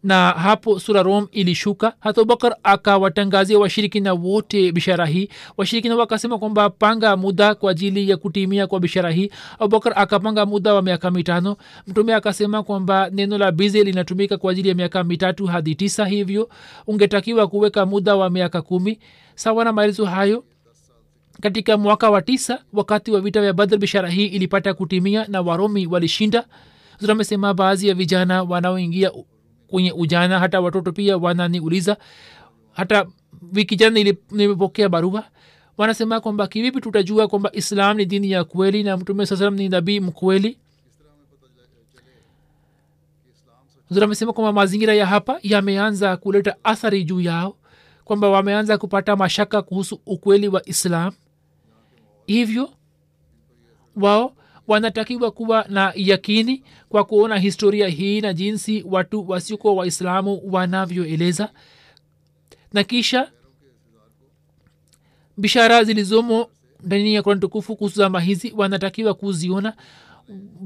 [0.04, 1.94] na hapo sura rom ilishuka.
[2.00, 5.30] Hata abubakar akawatangazia washirikina wote bishara hii.
[5.58, 9.32] Washirikina wakasema kwamba panga muda kwa ajili ya kutimia kwa bishara hii.
[9.60, 11.58] Abubakar akapanga muda wa miaka mitano.
[11.88, 16.50] Mtume akasema kwamba neno la bize linatumika kwa ajili ya miaka mitatu hadi tisa hivyo.
[16.88, 19.00] Ungetakiwa kuweka muda wa miaka kumi.
[19.36, 20.44] Sawa na maelezo hayo
[21.42, 25.88] katika mwaka wa tisa wakati wa vita vya badr bishara hii ilipata kutimia na waromi
[25.88, 26.46] walishinda.
[27.10, 29.12] Amesema baadhi ya vijana wanaoingia
[29.72, 31.98] kwenye ujana hata watoto pia wananiuliza.
[32.74, 33.06] Hata
[33.54, 35.24] wiki jana nimepokea barua
[35.78, 39.70] wanasema kwamba kivipi tutajua kwamba islam ni dini ya kweli na mtume saa salam ni
[39.70, 40.58] nabii mkweli?
[44.02, 47.56] Amesema kwamba mazingira ya hapa yameanza kuleta athari juu yao
[48.06, 51.14] kwamba wameanza kupata mashaka kuhusu ukweli wa islam.
[52.28, 52.70] Hivyo
[53.96, 54.34] wao
[54.68, 61.50] wanatakiwa kuwa na yakini kwa kuona historia hii na jinsi watu wasiokuwa waislamu wanavyoeleza.
[62.74, 63.32] Na kisha
[65.38, 66.48] bishara zilizomo
[66.84, 69.74] ndani ya kurani tukufu kuhusu zama hizi wanatakiwa kuziona.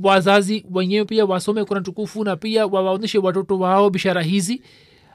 [0.03, 4.62] Wazazi wenyewe pia wasome kurani tukufu na pia wawaonyeshe watoto wao bishara hizi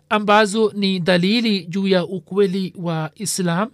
[0.09, 3.71] ambazo ni dalili juu ya ukweli wa islam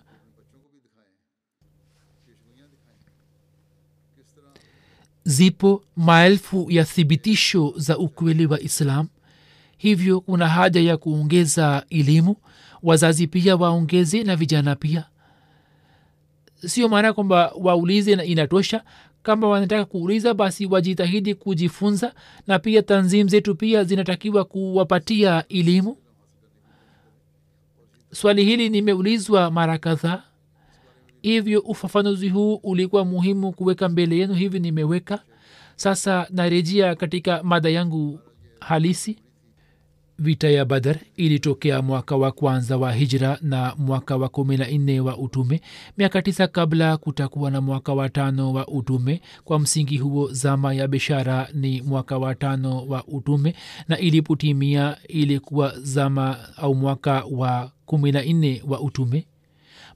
[5.26, 9.08] zipo maelfu ya thibitisho za ukweli wa islam.
[9.76, 12.36] Hivyo kuna haja ya kuongeza elimu
[12.82, 15.04] wazazi pia waongeze na vijana pia.
[16.66, 18.84] Sio maana kwamba waulize na inatosha.
[19.22, 22.14] Kama wanataka kuuliza basi wajitahidi kujifunza
[22.46, 25.96] na pia tanzim zetu pia zinatakiwa kuwapatia elimu.
[28.12, 30.22] Swali hili nimeulizwa mara kadhaa
[31.30, 34.34] hivyo ufafanuzi huu ulikuwa muhimu kuweka mbele yenu.
[34.34, 35.22] Hivi nimeweka.
[35.76, 38.20] Sasa narejea katika mada yangu
[38.60, 39.16] halisi.
[40.18, 45.00] Vita ya badar ilitokea mwaka wa kwanza wa hijra na mwaka wa kumi na nne
[45.00, 45.60] wa utume.
[45.98, 49.20] Miaka tisa kabla kutakuwa na mwaka wa tano wa utume.
[49.44, 53.54] Kwa msingi huo zama ya bishara ni mwaka wa tano wa utume
[53.88, 59.26] na ilipotimia ilikuwa zama au mwaka wa kumi na nne wa utume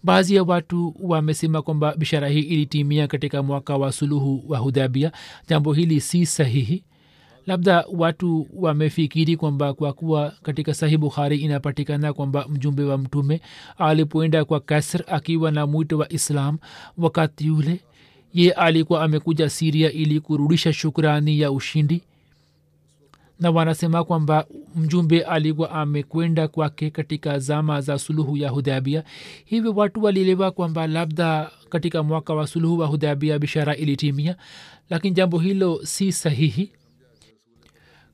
[0.02, 5.12] baadhi ya watu wamesema kwamba bishara hii ilitimia katika mwaka wa suluhu wa hudhabia
[5.48, 6.84] jambo hili si sahihi.
[7.46, 13.40] Labda watu wamefikiri kwamba kwa kuwa katika sahi bukhari inapatikana kwamba mjumbe wa mtume
[13.78, 16.58] alipoenda kwa kasr akiwa na mwito wa islam
[16.98, 17.80] wakati yule
[18.34, 22.02] ye alikuwa amekuja siria ili kurudisha shukrani ya ushindi
[23.40, 29.04] na wanasema kwamba mjumbe alikuwa amekwenda kwake katika zama za suluhu ya hudhabia
[29.44, 34.36] hivyo watu walielewa kwamba labda katika mwaka wa suluhu wa hudhabia bishara ilitimia.
[34.90, 36.72] Lakini jambo hilo si sahihi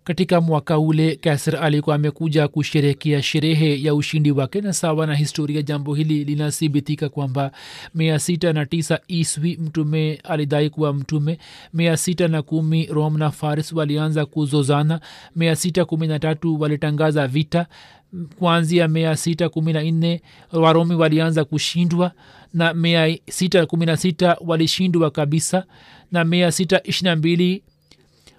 [0.07, 5.63] katika mwaka ule kasr alikuwa amekuja kusherekea sherehe ya ushindi wake na sawa na historia
[5.63, 7.53] jambo hili linathibitika kwamba
[7.95, 11.39] mia sita na tisa iswi mtume alidai kuwa mtume
[11.75, 15.01] mia sita na kumi rom na faris walianza kuzozana
[15.37, 17.67] mia sita kumi na tatu walitangaza vita
[18.39, 22.13] kuanzia mia sita kumi na nne waromi walianza kushindwa
[22.55, 25.65] na mia sita kumi na sita walishindwa kabisa
[26.13, 27.63] na mia sita ishirina mbili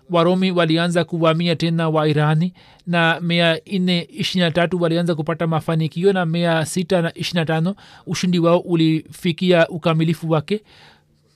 [0.10, 2.53] waromi walianza kuvamia tena wairani
[2.88, 7.76] na mia nne ishirina tatu walianza kupata mafanikio na mia sita na ishirina tano
[8.08, 10.62] ushindi wao ulifikia ukamilifu wake.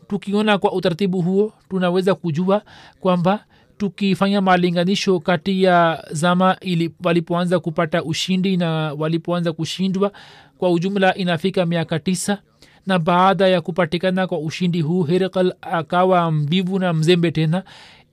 [0.08, 2.62] Tukiona kwa utaratibu huo tunaweza kujua
[3.00, 3.44] kwamba
[3.78, 10.12] tukifanya malinganisho kati ya zama ili walipoanza kupata ushindi na walipoanza kushindwa
[10.58, 12.42] kwa ujumla inafika miaka tisa
[12.88, 17.64] na baada ya kupatikana kwa ushindi huu herkal akawa mbivu na mzembe tena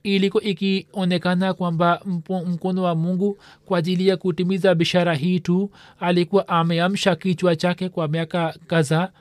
[0.03, 2.01] iliko ikionekana kwamba
[2.45, 5.71] mkono wa mungu kwa ajili ya kutimiza bishara hii tu.
[5.99, 9.11] Alikuwa ameamsha kichwa chake kwa miaka kadhaa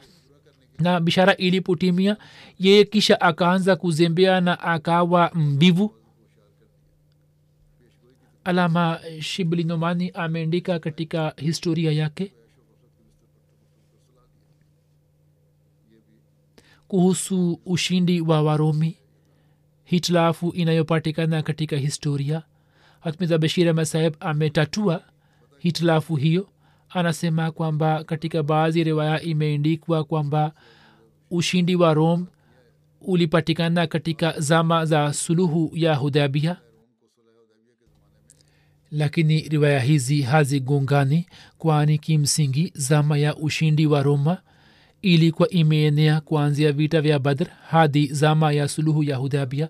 [0.79, 2.17] na bishara ilipotimia
[2.59, 5.95] yeye kisha akaanza kuzembea na akawa mbivu.
[8.45, 12.33] Alama shiblinomani ameandika katika historia yake
[16.89, 18.97] kuhusu ushindi wa warumi
[19.89, 22.43] hitilafu inayopatikana katika historia.
[23.01, 25.03] Hatmiza bashir ahmad saheb ametatua
[25.59, 26.49] hitilafu hiyo.
[26.89, 30.53] Anasema kwamba katika baadhi riwaya imeendikwa kwamba
[31.31, 32.27] ushindi wa rome
[33.01, 36.57] ulipatikana katika zama za suluhu ya hudabia
[38.91, 41.27] lakini riwaya hizi hazigongani
[41.59, 44.43] kwani kimsingi zama ya ushindi wa roma
[45.03, 49.69] ilikuwa imeenea kuanzia vita vya badr hadi zama ya suluhu ya hudabia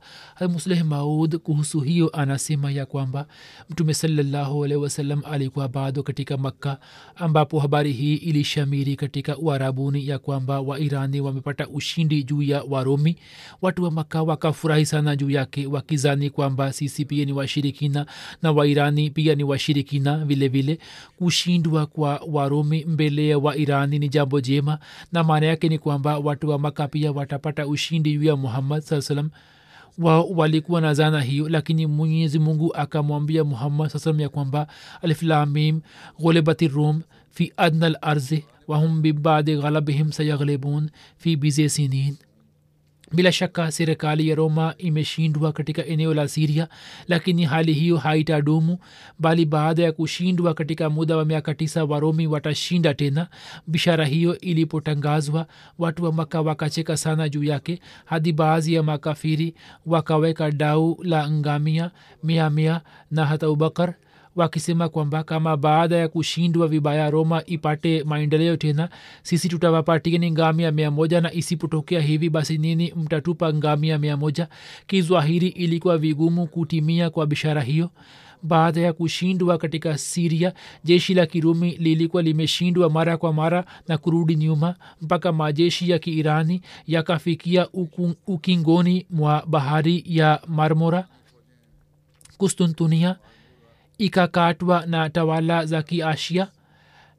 [0.48, 3.26] musleh maud kuhusu hiyo anasema ya kwamba
[3.70, 6.78] mtume salallahu alaihi alikuwa bado katika makka
[7.16, 13.16] ambapo habari hii ilishamiri katika uarabuni ya kwamba wairani wamepata ushindi juu ya warumi
[13.62, 18.06] watu wa makka wakafurahi sana juu yake wakizani kwamba sisi pia ni washirikina
[18.42, 20.78] na wairani pia ni washirikina vile vile.
[21.16, 24.78] Kushindwa kwa warumi mbele ya wairani ni jambo jema
[25.12, 29.00] na maana yake ni kwamba watu wa maka pia watapata ushindi juu ya muhammad saa
[29.00, 29.30] salam
[29.98, 34.66] wao walikuwa na zana hiyo lakini mwenyezi mungu akamwambia muhammad saa salam ya kwamba
[35.02, 35.80] aliflamim
[36.20, 42.16] gholebati rum fi adna larzi wahum bibadi ghalabihim sayaghlibun fi bize sinin
[43.12, 46.68] bila shaka serikali ya roma imeshindwa katika eneo la siria
[47.08, 48.78] lakini hali hiyo haitadumu
[49.18, 53.28] bali baada ya kushindwa katika muda wa miaka tisa waromi watashinda tena.
[53.66, 55.46] Bishara hiyo ilipotangazwa
[55.78, 59.54] watu wa maka wakacheka sana juu yake hadi baadhi ya makafiri
[59.86, 61.90] wakaweka dau la ngamia
[62.22, 62.80] miamia mia
[63.10, 63.94] na hata abubakar
[64.42, 68.88] wakisema kwamba kama baada ya kushindwa vibaya roma ipate maendeleo tena
[69.22, 74.48] sisi tutawapatieni ngamia mia moja na isipotokea hivi basi nini mtatupa ngamia mia moja?
[74.86, 77.90] Kizwahiri ilikuwa vigumu kutimia kwa bishara hiyo.
[78.42, 80.52] Baada ya kushindwa katika siria
[80.84, 86.60] jeshi la kirumi lilikuwa limeshindwa mara kwa mara na kurudi nyuma mpaka majeshi ya kiirani
[86.86, 87.68] yakafikia
[88.26, 91.08] ukingoni mwa bahari ya marmora.
[92.36, 93.16] Kustuntunia
[93.98, 96.48] ikakatwa na tawala za kiashia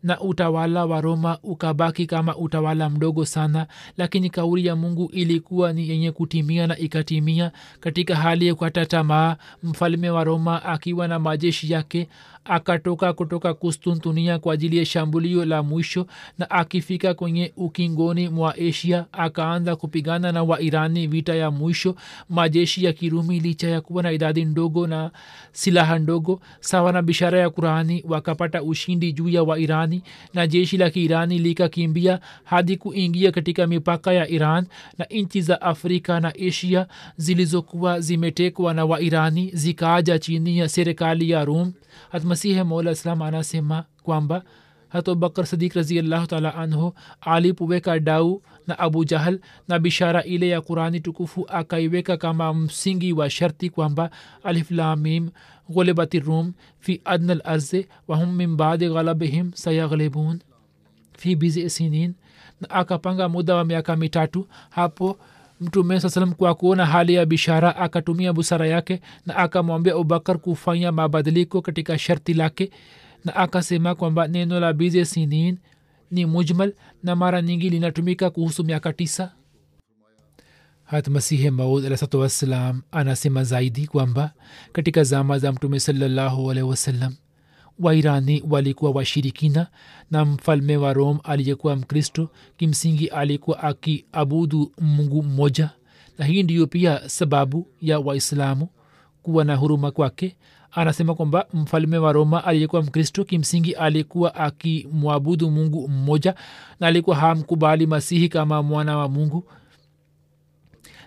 [0.03, 3.67] na utawala wa roma ukabaki kama utawala mdogo sana
[3.97, 9.35] lakini kauli ya mungu ilikuwa ni yenye kutimia na ikatimia katika hali ya kukata tamaa.
[9.63, 12.09] Mfalme wa roma akiwa na majeshi yake
[12.45, 19.05] akatoka kutoka kustuntunia kwa ajili ya shambulio la mwisho na akifika kwenye ukingoni mwa asia
[19.11, 21.95] akaanza kupigana na wairani vita ya mwisho
[22.29, 25.11] majeshi ya kirumi licha ya kuwa na idadi ndogo na
[25.51, 30.89] silaha ndogo sawa na bishara ya kurani wakapata ushindi juu ya wairani na jeshi la
[30.89, 34.65] kiirani likakimbia hadi kuingia katika mipaka ya iran
[34.97, 36.87] na nchi za afrika na asia
[37.17, 41.73] zilizokuwa zimetekwa na wairani zikaaja chini ya serikali ya rum
[42.39, 44.43] hatmasihi mola islam anasema kwamba
[44.89, 50.61] hato bakar sadik raziallahu taala anhu alipoweka dau na abu jahal na bishara ile ya
[50.61, 54.09] qurani tukufu akaiweka kama msingi wa sharti kwamba
[54.43, 55.29] aliflamim
[55.69, 60.39] gholebati rum fi adna larzi wahum min baadi ghalabihim sayaghlibun
[61.17, 62.13] fi bizi sinin
[62.61, 65.19] na akapanga muda wa miaka mitatu hapo
[65.59, 70.91] mtume saa salam kwa kuona hali ya bishara akatumia busara yake na akamwambia abubakar kufanya
[70.91, 72.71] mabadiliko katika sharti lake
[73.25, 75.57] na akasema kwamba neno la bize sinin
[76.11, 79.31] ni mujmal na mara nyingi linatumika kuhusu miaka tisa.
[80.83, 84.31] Hat masihi maud alahsatu wassalam anasema zaidi kwamba
[84.71, 87.15] katika zama za mtume salallahu alaihi wasallam
[87.79, 89.67] wairani walikuwa washirikina
[90.11, 95.69] na mfalme wa rom aliyekuwa mkristo kimsingi alikuwa akiabudu mungu mmoja.
[96.17, 98.67] Na hii ndiyo pia sababu ya waislamu
[99.23, 100.35] kuwa na huruma kwake.
[100.71, 106.35] Anasema kwamba mfalme wa roma aliyekuwa mkristo kimsingi alikuwa akimwabudu mungu mmoja
[106.79, 109.43] na alikuwa hamkubali masihi kama mwana wa mungu.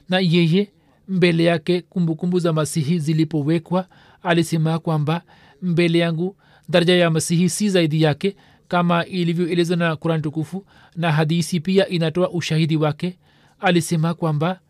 [0.09, 0.73] Na yeye
[1.09, 3.87] mbele yake kumbukumbu za masihi zilipowekwa
[4.23, 5.23] alisema kwamba
[5.62, 6.37] mbele yangu
[6.73, 8.37] daraja ya masihi si zaidi yake
[8.68, 10.66] kama ilivyoelezwa na kurani tukufu
[10.97, 13.18] na hadisi pia inatoa ushahidi wake.
[13.61, 14.61] Alisema kwamba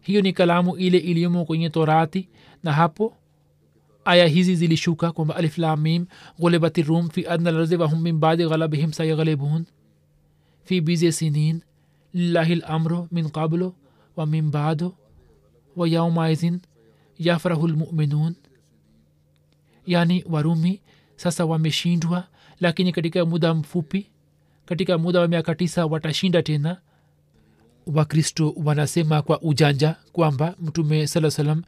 [0.00, 2.28] hiyo ni kalamu ile iliyomo kwenye torati
[2.62, 3.16] na hapo
[4.04, 6.06] aya hizi zilishuka kwamba aliflamim
[6.40, 9.64] ghulibati rum fi adna larzi wahum min badi ghalabihim sayaghlibun.
[10.64, 11.60] Fi bizi sinin
[12.14, 13.74] lillahi lamru min qablu
[14.16, 14.94] wa min badu
[15.76, 16.60] wa yaumaizin
[17.18, 18.34] yafrahu lmuminun
[19.86, 20.80] yani warumi
[21.22, 22.24] sasa wameshindwa
[22.60, 24.06] lakini katika muda mfupi
[24.66, 26.76] katika muda wa miaka tisa watashinda tena.
[27.86, 31.62] Wakristo wanasema kwa ujanja kwamba mtume saa salam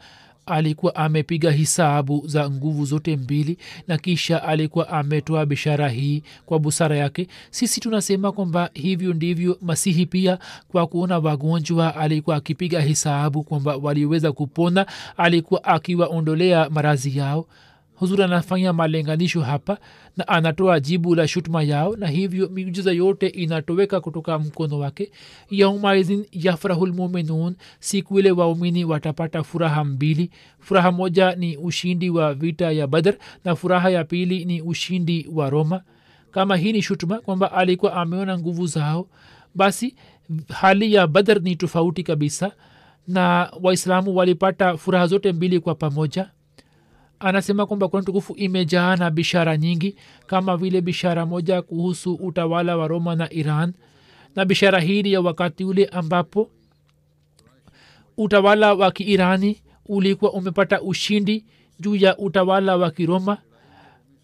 [0.46, 6.96] alikuwa amepiga hisabu za nguvu zote mbili na kisha alikuwa ametoa bishara hii kwa busara
[6.96, 7.28] yake.
[7.50, 10.38] Sisi tunasema kwamba hivyo ndivyo masihi pia
[10.68, 14.86] kwa kuona wagonjwa alikuwa akipiga hisabu kwamba waliweza kupona
[15.16, 17.46] alikuwa akiwaondolea marazi yao
[17.94, 19.78] huzuri anafanya malenganisho hapa
[20.16, 25.10] na anatoa jibu la shutuma yao na hivyo miujiza yote inatoweka kutoka mkono wake.
[25.50, 30.30] Yaumaizin yafrahu lmuminun siku ile waumini watapata furaha mbili.
[30.60, 33.14] Furaha moja ni ushindi wa vita ya badr
[33.44, 35.82] na furaha ya pili ni ushindi wa roma.
[36.30, 39.08] Kama hii ni shutuma kwamba alikuwa ameona nguvu zao
[39.54, 39.94] basi
[40.48, 42.52] hali ya badr ni tofauti kabisa
[43.08, 46.30] na waislamu walipata furaha zote mbili kwa pamoja
[47.24, 49.96] anasema kwamba kurani tukufu imejaa na bishara nyingi
[50.26, 53.72] kama vile bishara moja kuhusu utawala wa roma na iran
[54.36, 56.50] na bishara hili ya wakati ule ambapo
[58.16, 61.44] utawala wa kiirani ulikuwa umepata ushindi
[61.80, 63.38] juu ya utawala wa kiroma.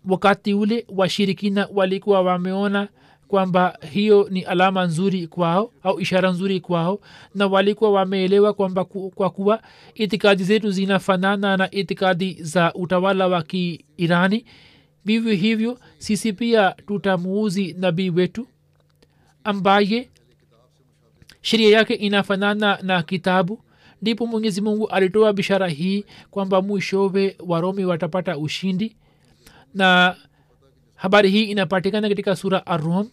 [0.09, 2.89] Wakati ule washirikina walikuwa wameona
[3.31, 7.01] kwamba hiyo ni alama nzuri kwao au ishara nzuri kwao
[7.35, 9.63] na walikuwa wameelewa kwamba kwa kuwa
[9.95, 14.45] itikadi zetu zinafanana na itikadi za utawala wa kiirani.
[15.05, 18.47] Vivyo hivyo sisi pia tutamuuzi nabii wetu
[19.45, 20.11] ambaye
[21.43, 23.61] sheria yake inafanana na kitabu.
[24.03, 28.97] Ndipo mwenyezi mungu alitoa bishara hii kwamba mwishowe waromi watapata ushindi.
[29.75, 30.17] Na
[31.01, 33.11] habari hii inapatikana katika sura arum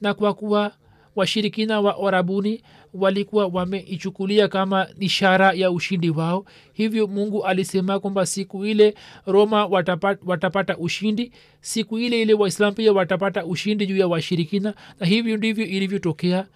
[0.00, 0.72] na kwa kuwa
[1.16, 2.62] washirikina wa orabuni
[2.94, 8.94] walikuwa wameichukulia kama ishara ya ushindi wao hivyo mungu alisema kwamba siku ile
[9.26, 15.06] roma watapata, watapata ushindi siku ile ile waislam pia watapata ushindi juu ya washirikina na
[15.06, 16.46] hivyo ndivyo ilivyotokea.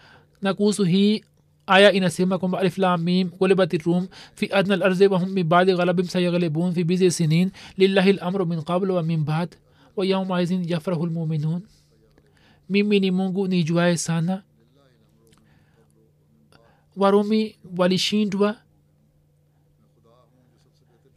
[0.42, 1.24] Na kuhusu hii
[1.66, 6.84] aya inasema kwamba aliflamim gulibati rum fi adna larzi wahum min badi ghalabim sayaghlibun fi
[6.84, 9.48] bizi sinin lillahi lamru min qablu wa min bad
[9.96, 11.62] wa yaumaidhin yafrahu lmuminun
[12.68, 14.42] mimi ni mungu nijuae sana.
[16.96, 18.56] Warumi walishindwa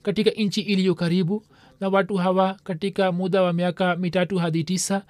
[0.01, 1.43] katika nchi iliyo karibu
[1.79, 5.05] na watu hawa katika muda wa miaka mitatu hadi tisa.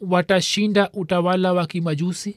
[0.00, 2.36] Watashinda utawala wa kimajusi.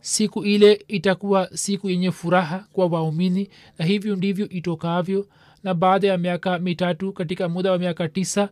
[0.00, 5.28] Siku ile itakuwa siku yenye furaha kwa waumini na hivyo ndivyo itokavyo
[5.64, 8.48] na baada ya miaka mitatu katika muda wa miaka tisa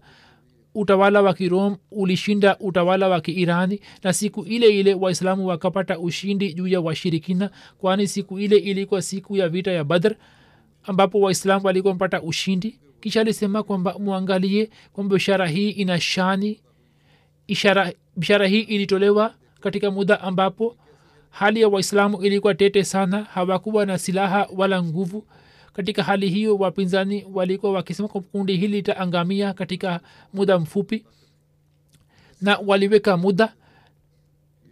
[0.74, 6.66] utawala wa kirom ulishinda utawala wa kiirani na siku ile ile waislamu wakapata ushindi juu
[6.66, 10.14] ya washirikina kwani siku ile ilikuwa siku ya vita ya badr
[10.84, 12.78] ambapo waislamu walikuwa mpata ushindi.
[13.00, 16.60] Kisha alisema kwamba mwangalie kwamba ishara hii ina shani.
[17.46, 20.76] Ishara ishara hii ilitolewa katika muda ambapo
[21.30, 25.26] hali ya waislamu ilikuwa tete sana hawakuwa na silaha wala nguvu
[25.72, 30.00] katika hali hiyo wapinzani walikuwa wakisema kundi hili litaangamia katika
[30.34, 31.04] muda mfupi
[32.40, 33.52] na waliweka muda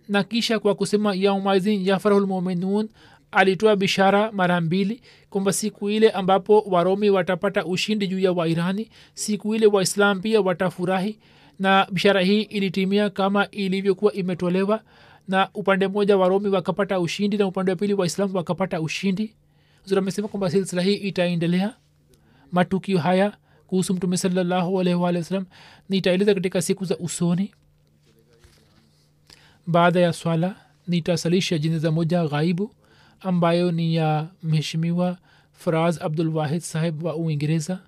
[0.08, 2.88] na kisha kwa kusema yaumazin yafarahu
[3.30, 9.54] alitoa bishara mara mbili kwamba siku ile ambapo waromi watapata ushindi juu ya wairani siku
[9.54, 11.18] ile waislam pia watafurahi
[11.58, 14.80] na bishara hii ilitimia kama ilivyokuwa imetolewa
[15.28, 19.34] na upande mmoja waromi wakapata ushindi na upande wa pili waislamu wakapata ushindi
[19.96, 21.74] amesema kwamba silsila hii itaendelea.
[22.52, 25.46] Matukio haya kuhusu mtume salallahu alaihi waalihi wasallam
[25.88, 27.50] nitaeleza katika siku za usoni.
[29.66, 30.56] Baada ya swala
[30.86, 32.74] nitasalisha jeneza moja ghaibu
[33.20, 35.18] ambayo ni ya mheshimiwa
[35.52, 37.80] faraz abdul wahid sahib wa uingereza.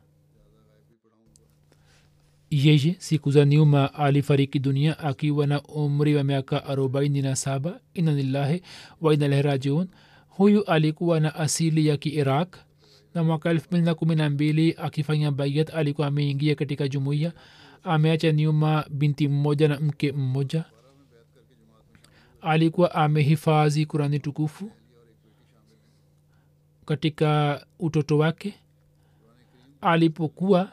[2.51, 7.81] Yeye siku za nyuma alifariki dunia akiwa na umri wa miaka arobaini na saba.
[7.95, 8.63] Inanillahi
[9.01, 9.89] wa inalaihi rajiun
[10.37, 12.57] huyu alikuwa na asili ya kiiraq
[13.15, 17.33] na mwaka elfu mbili na kumi na mbili akifanya bayat alikuwa ameingia katika jumuiya.
[17.83, 20.65] Ameacha nyuma binti mmoja na mke mmoja.
[22.41, 24.71] Alikuwa amehifadhi kurani tukufu
[26.85, 28.55] katika utoto wake.
[29.81, 30.73] Alipokuwa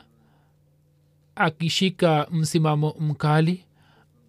[1.36, 3.66] akishika msimamo mkali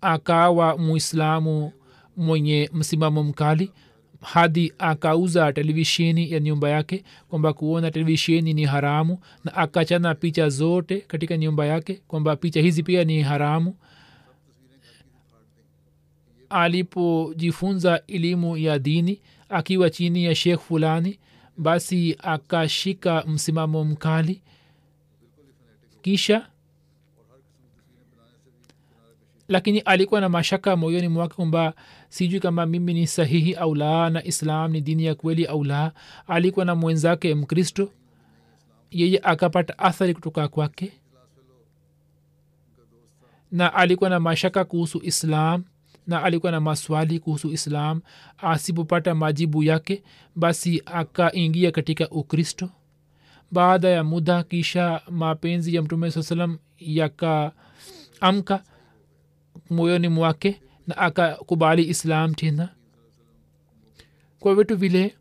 [0.00, 1.72] akawa muislamu
[2.16, 3.72] mwenye msimamo mkali
[4.20, 11.00] hadi akauza televisheni ya nyumba yake kwamba kuona televisheni ni haramu na akachana picha zote
[11.00, 13.76] katika nyumba yake kwamba picha hizi pia ni haramu.
[16.50, 21.18] Alipojifunza elimu ya dini akiwa chini ya shekh fulani
[21.56, 24.42] basi akashika msimamo mkali.
[26.02, 26.46] Kisha
[29.50, 31.72] lakini alikuwa na mashaka moyoni mwake kwamba
[32.08, 35.92] sijui kama mimi ni sahihi au la na islam ni dini ya kweli au la.
[36.26, 37.90] Alikuwa na mwenzake mkristo.
[38.90, 40.92] Yeye akapata athari kutoka kwake.
[43.52, 45.64] Na alikuwa na mashaka kuhusu islam
[46.06, 48.00] na alikuwa na maswali kuhusu islam.
[48.38, 50.02] Asipopata majibu yake
[50.36, 52.68] basi akaingia katika ukristo.
[53.50, 58.62] Baada ya muda kisha mapenzi ya mtume saa salam yakaamka
[59.70, 62.68] moyoni mwake na akakubali islam tena.
[64.40, 65.14] Kwa vitu vile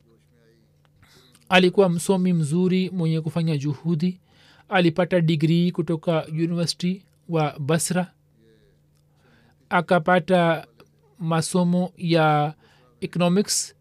[1.50, 4.20] alikuwa msomi mzuri mwenye kufanya juhudi.
[4.70, 8.14] Alipata digrii kutoka university wa basra.
[9.70, 10.68] Akapata
[11.20, 12.54] masomo ya
[13.02, 13.76] economics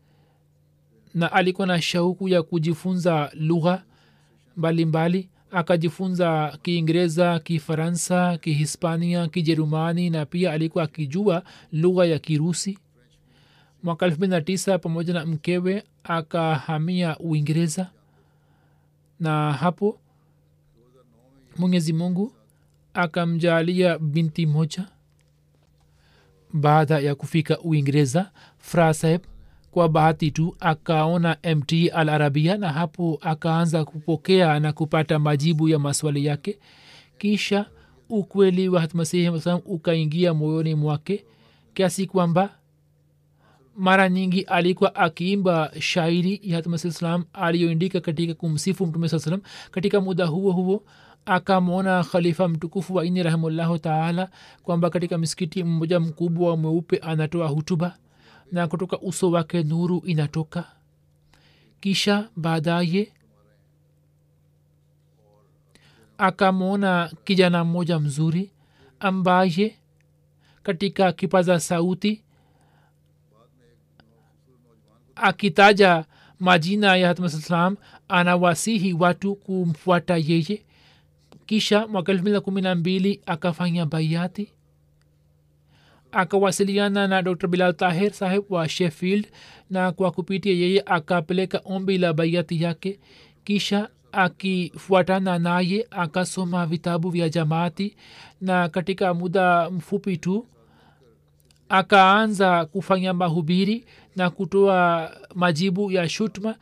[1.14, 3.84] na alikuwa na shauku ya kujifunza lugha
[4.57, 11.42] mbalimbali akajifunza kiingereza kifaransa kihispania kijerumani na pia alikuwa akijua
[11.72, 12.78] lugha ya kirusi.
[13.82, 17.90] Mwaka elfu mbili na tisa pamoja na mkewe akahamia uingereza.
[19.20, 19.99] Na hapo
[21.59, 22.32] mwenyezi mungu
[22.94, 24.88] akamjalia binti moja.
[26.53, 28.94] Baada ya kufika uingereza fra
[29.79, 35.79] kwa bahati tu akaona mt al arabia na hapo akaanza kupokea na kupata majibu ya
[35.79, 36.59] maswali yake.
[37.18, 37.66] Kisha
[38.09, 41.24] ukweli wa hatmasihi salam ukaingia moyoni mwake
[41.74, 42.51] kiasi kwamba
[43.76, 46.95] mara nyingi alikuwa akiimba shairi ya hatmasihi
[47.33, 50.83] aliyoindika katika kumsifu mtume saa salam katika muda huo huo
[51.26, 54.31] akamwona khalifa mtukufu wa ini rahimullahu taala
[54.62, 57.97] kwamba katika misikiti mmoja mkubwa mweupe anatoa hutuba
[58.53, 60.64] na kutoka uso wake nuru inatoka.
[61.80, 63.12] Kisha baadaye
[66.18, 68.51] akamwona kijana mmoja mzuri
[69.01, 69.76] ambaye
[70.62, 72.22] katika kipaza sauti
[75.14, 76.05] akitaja
[76.40, 77.76] majina ya hatmassalam
[78.09, 80.64] anawasihi watu kumfuata yeye.
[81.46, 84.53] Kisha mwaka elfu mbili na kumi na mbili akafanya baiati
[86.12, 89.26] akawasiliana na dr bilal tahir saheb wa sheffield
[89.70, 92.98] na kwa kupitia yeye akapeleka ombi la baiati yake
[93.44, 97.96] kisha akifuatana naye akasoma vitabu vya jamaati
[98.40, 100.46] na katika muda mfupi tu
[101.68, 103.84] akaanza kufanya mahubiri
[104.16, 106.54] na kutoa majibu ya shutma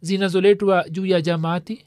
[0.00, 1.84] zinazoletwa juu ya jamaati.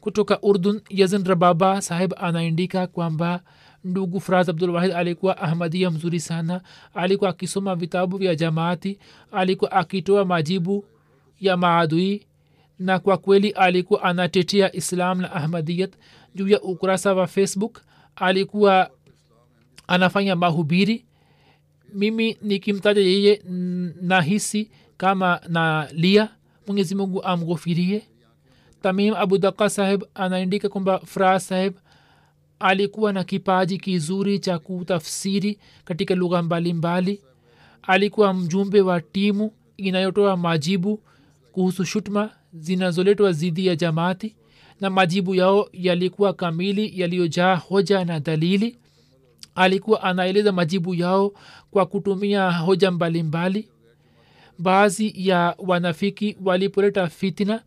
[0.00, 3.40] Kutoka urdun yazin rababa saheb anaandika kwamba
[3.88, 6.60] ndugu fraz abdulwahid alikuwa ahmadia mzuri sana.
[6.94, 8.98] Alikuwa akisoma vitabu vya jamaati.
[9.32, 10.84] Alikuwa akitoa majibu
[11.40, 12.26] ya maadui.
[12.78, 15.92] Na kwa kweli alikuwa anatetea islam na ahmadiyat
[16.34, 17.80] juu ya ukurasa wa facebook
[18.16, 18.90] alikuwa
[19.86, 21.04] anafanya mahubiri.
[21.94, 23.42] Mimi nikimtaja yeye
[24.02, 26.28] nahisi kama na lia
[26.66, 28.02] mwenyezi mungu amghofirie.
[28.82, 31.74] Tamim abu daka saheb anaandika kwamba fra saheb
[32.60, 37.20] alikuwa na kipaji kizuri cha kutafsiri katika lugha mbalimbali.
[37.82, 41.00] Alikuwa mjumbe wa timu inayotoa majibu
[41.52, 44.36] kuhusu shutma zinazoletwa dhidi ya jamaati
[44.80, 48.78] na majibu yao yalikuwa kamili yaliyojaa hoja na dalili.
[49.54, 51.32] Alikuwa anaeleza majibu yao
[51.70, 53.68] kwa kutumia hoja mbalimbali.
[54.58, 57.62] Baadhi ya wanafiki walipoleta fitna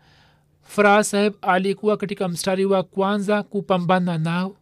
[0.63, 4.55] furaha saheb alikuwa katika mstari wa kwanza kupambana nao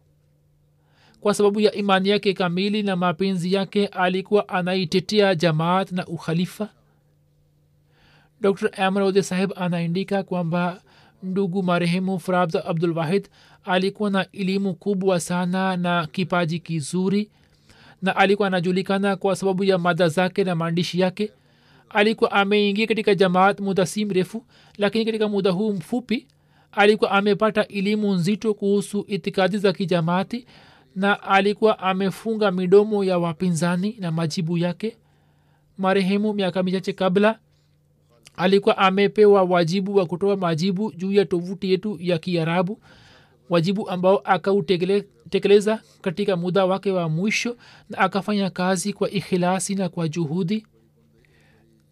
[1.20, 6.68] kwa sababu ya imani yake kamili na mapenzi yake alikuwa anaitetea jamaat na ukhalifa.
[8.40, 10.80] Dr amrode saheb anaandika kwamba
[11.22, 13.28] ndugu marehemu farabd abdul wahid
[13.64, 17.30] alikuwa na elimu kubwa sana na kipaji kizuri
[18.02, 21.32] na alikuwa anajulikana kwa sababu ya mada zake na maandishi yake.
[21.90, 24.44] Alikuwa ameingia katika jamaat muda si mrefu
[24.78, 26.26] lakini katika muda huu mfupi
[26.72, 30.46] alikuwa amepata elimu nzito kuhusu itikadi za kijamaati
[30.96, 34.96] na alikuwa amefunga midomo ya wapinzani na majibu yake.
[35.78, 37.38] Marehemu miaka michache kabla
[38.36, 42.80] alikuwa amepewa wajibu wa kutoa majibu juu ya tovuti yetu ya kiarabu
[43.50, 47.56] wajibu ambao akautekeleza katika muda wake wa mwisho
[47.88, 50.66] na akafanya kazi kwa ikhilasi na kwa juhudi.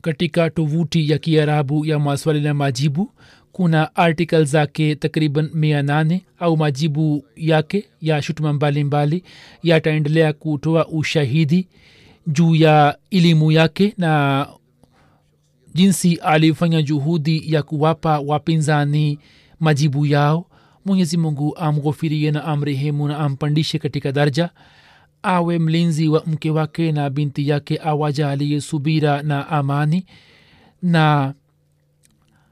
[0.01, 3.13] Katika tovuti ya kiarabu ya maswali na majibu
[3.53, 9.25] kuna artikl zake takriban mia nane au majibu yake ya shutuma mbalimbali
[9.63, 11.69] yataendelea kutoa ushahidi
[12.27, 14.47] juu ya elimu yake na
[15.75, 19.19] jinsi alifanya juhudi ya kuwapa wapinzani
[19.61, 20.47] majibu yao.
[20.85, 24.51] Mwenyezi mungu amghofirie na amrehemu na ampandishe katika darja
[25.23, 30.07] awe mlinzi wa mke wake na binti yake awajalie subira na amani
[30.83, 31.35] na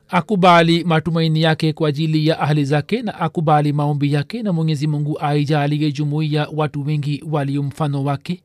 [0.08, 5.18] akubali matumaini yake kwa ajili ya ahli zake na akubali maombi yake na mwenyezi mungu
[5.20, 8.42] aijalie jumuiya watu wengi walio mfano wake.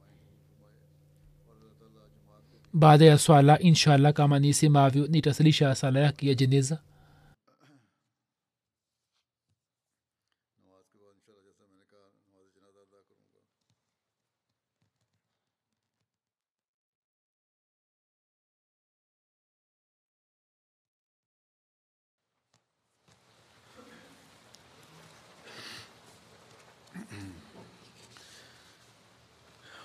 [2.74, 6.80] Baada ya swala inshallah kama nisemavyo nitasalisha sala yake ya jeneza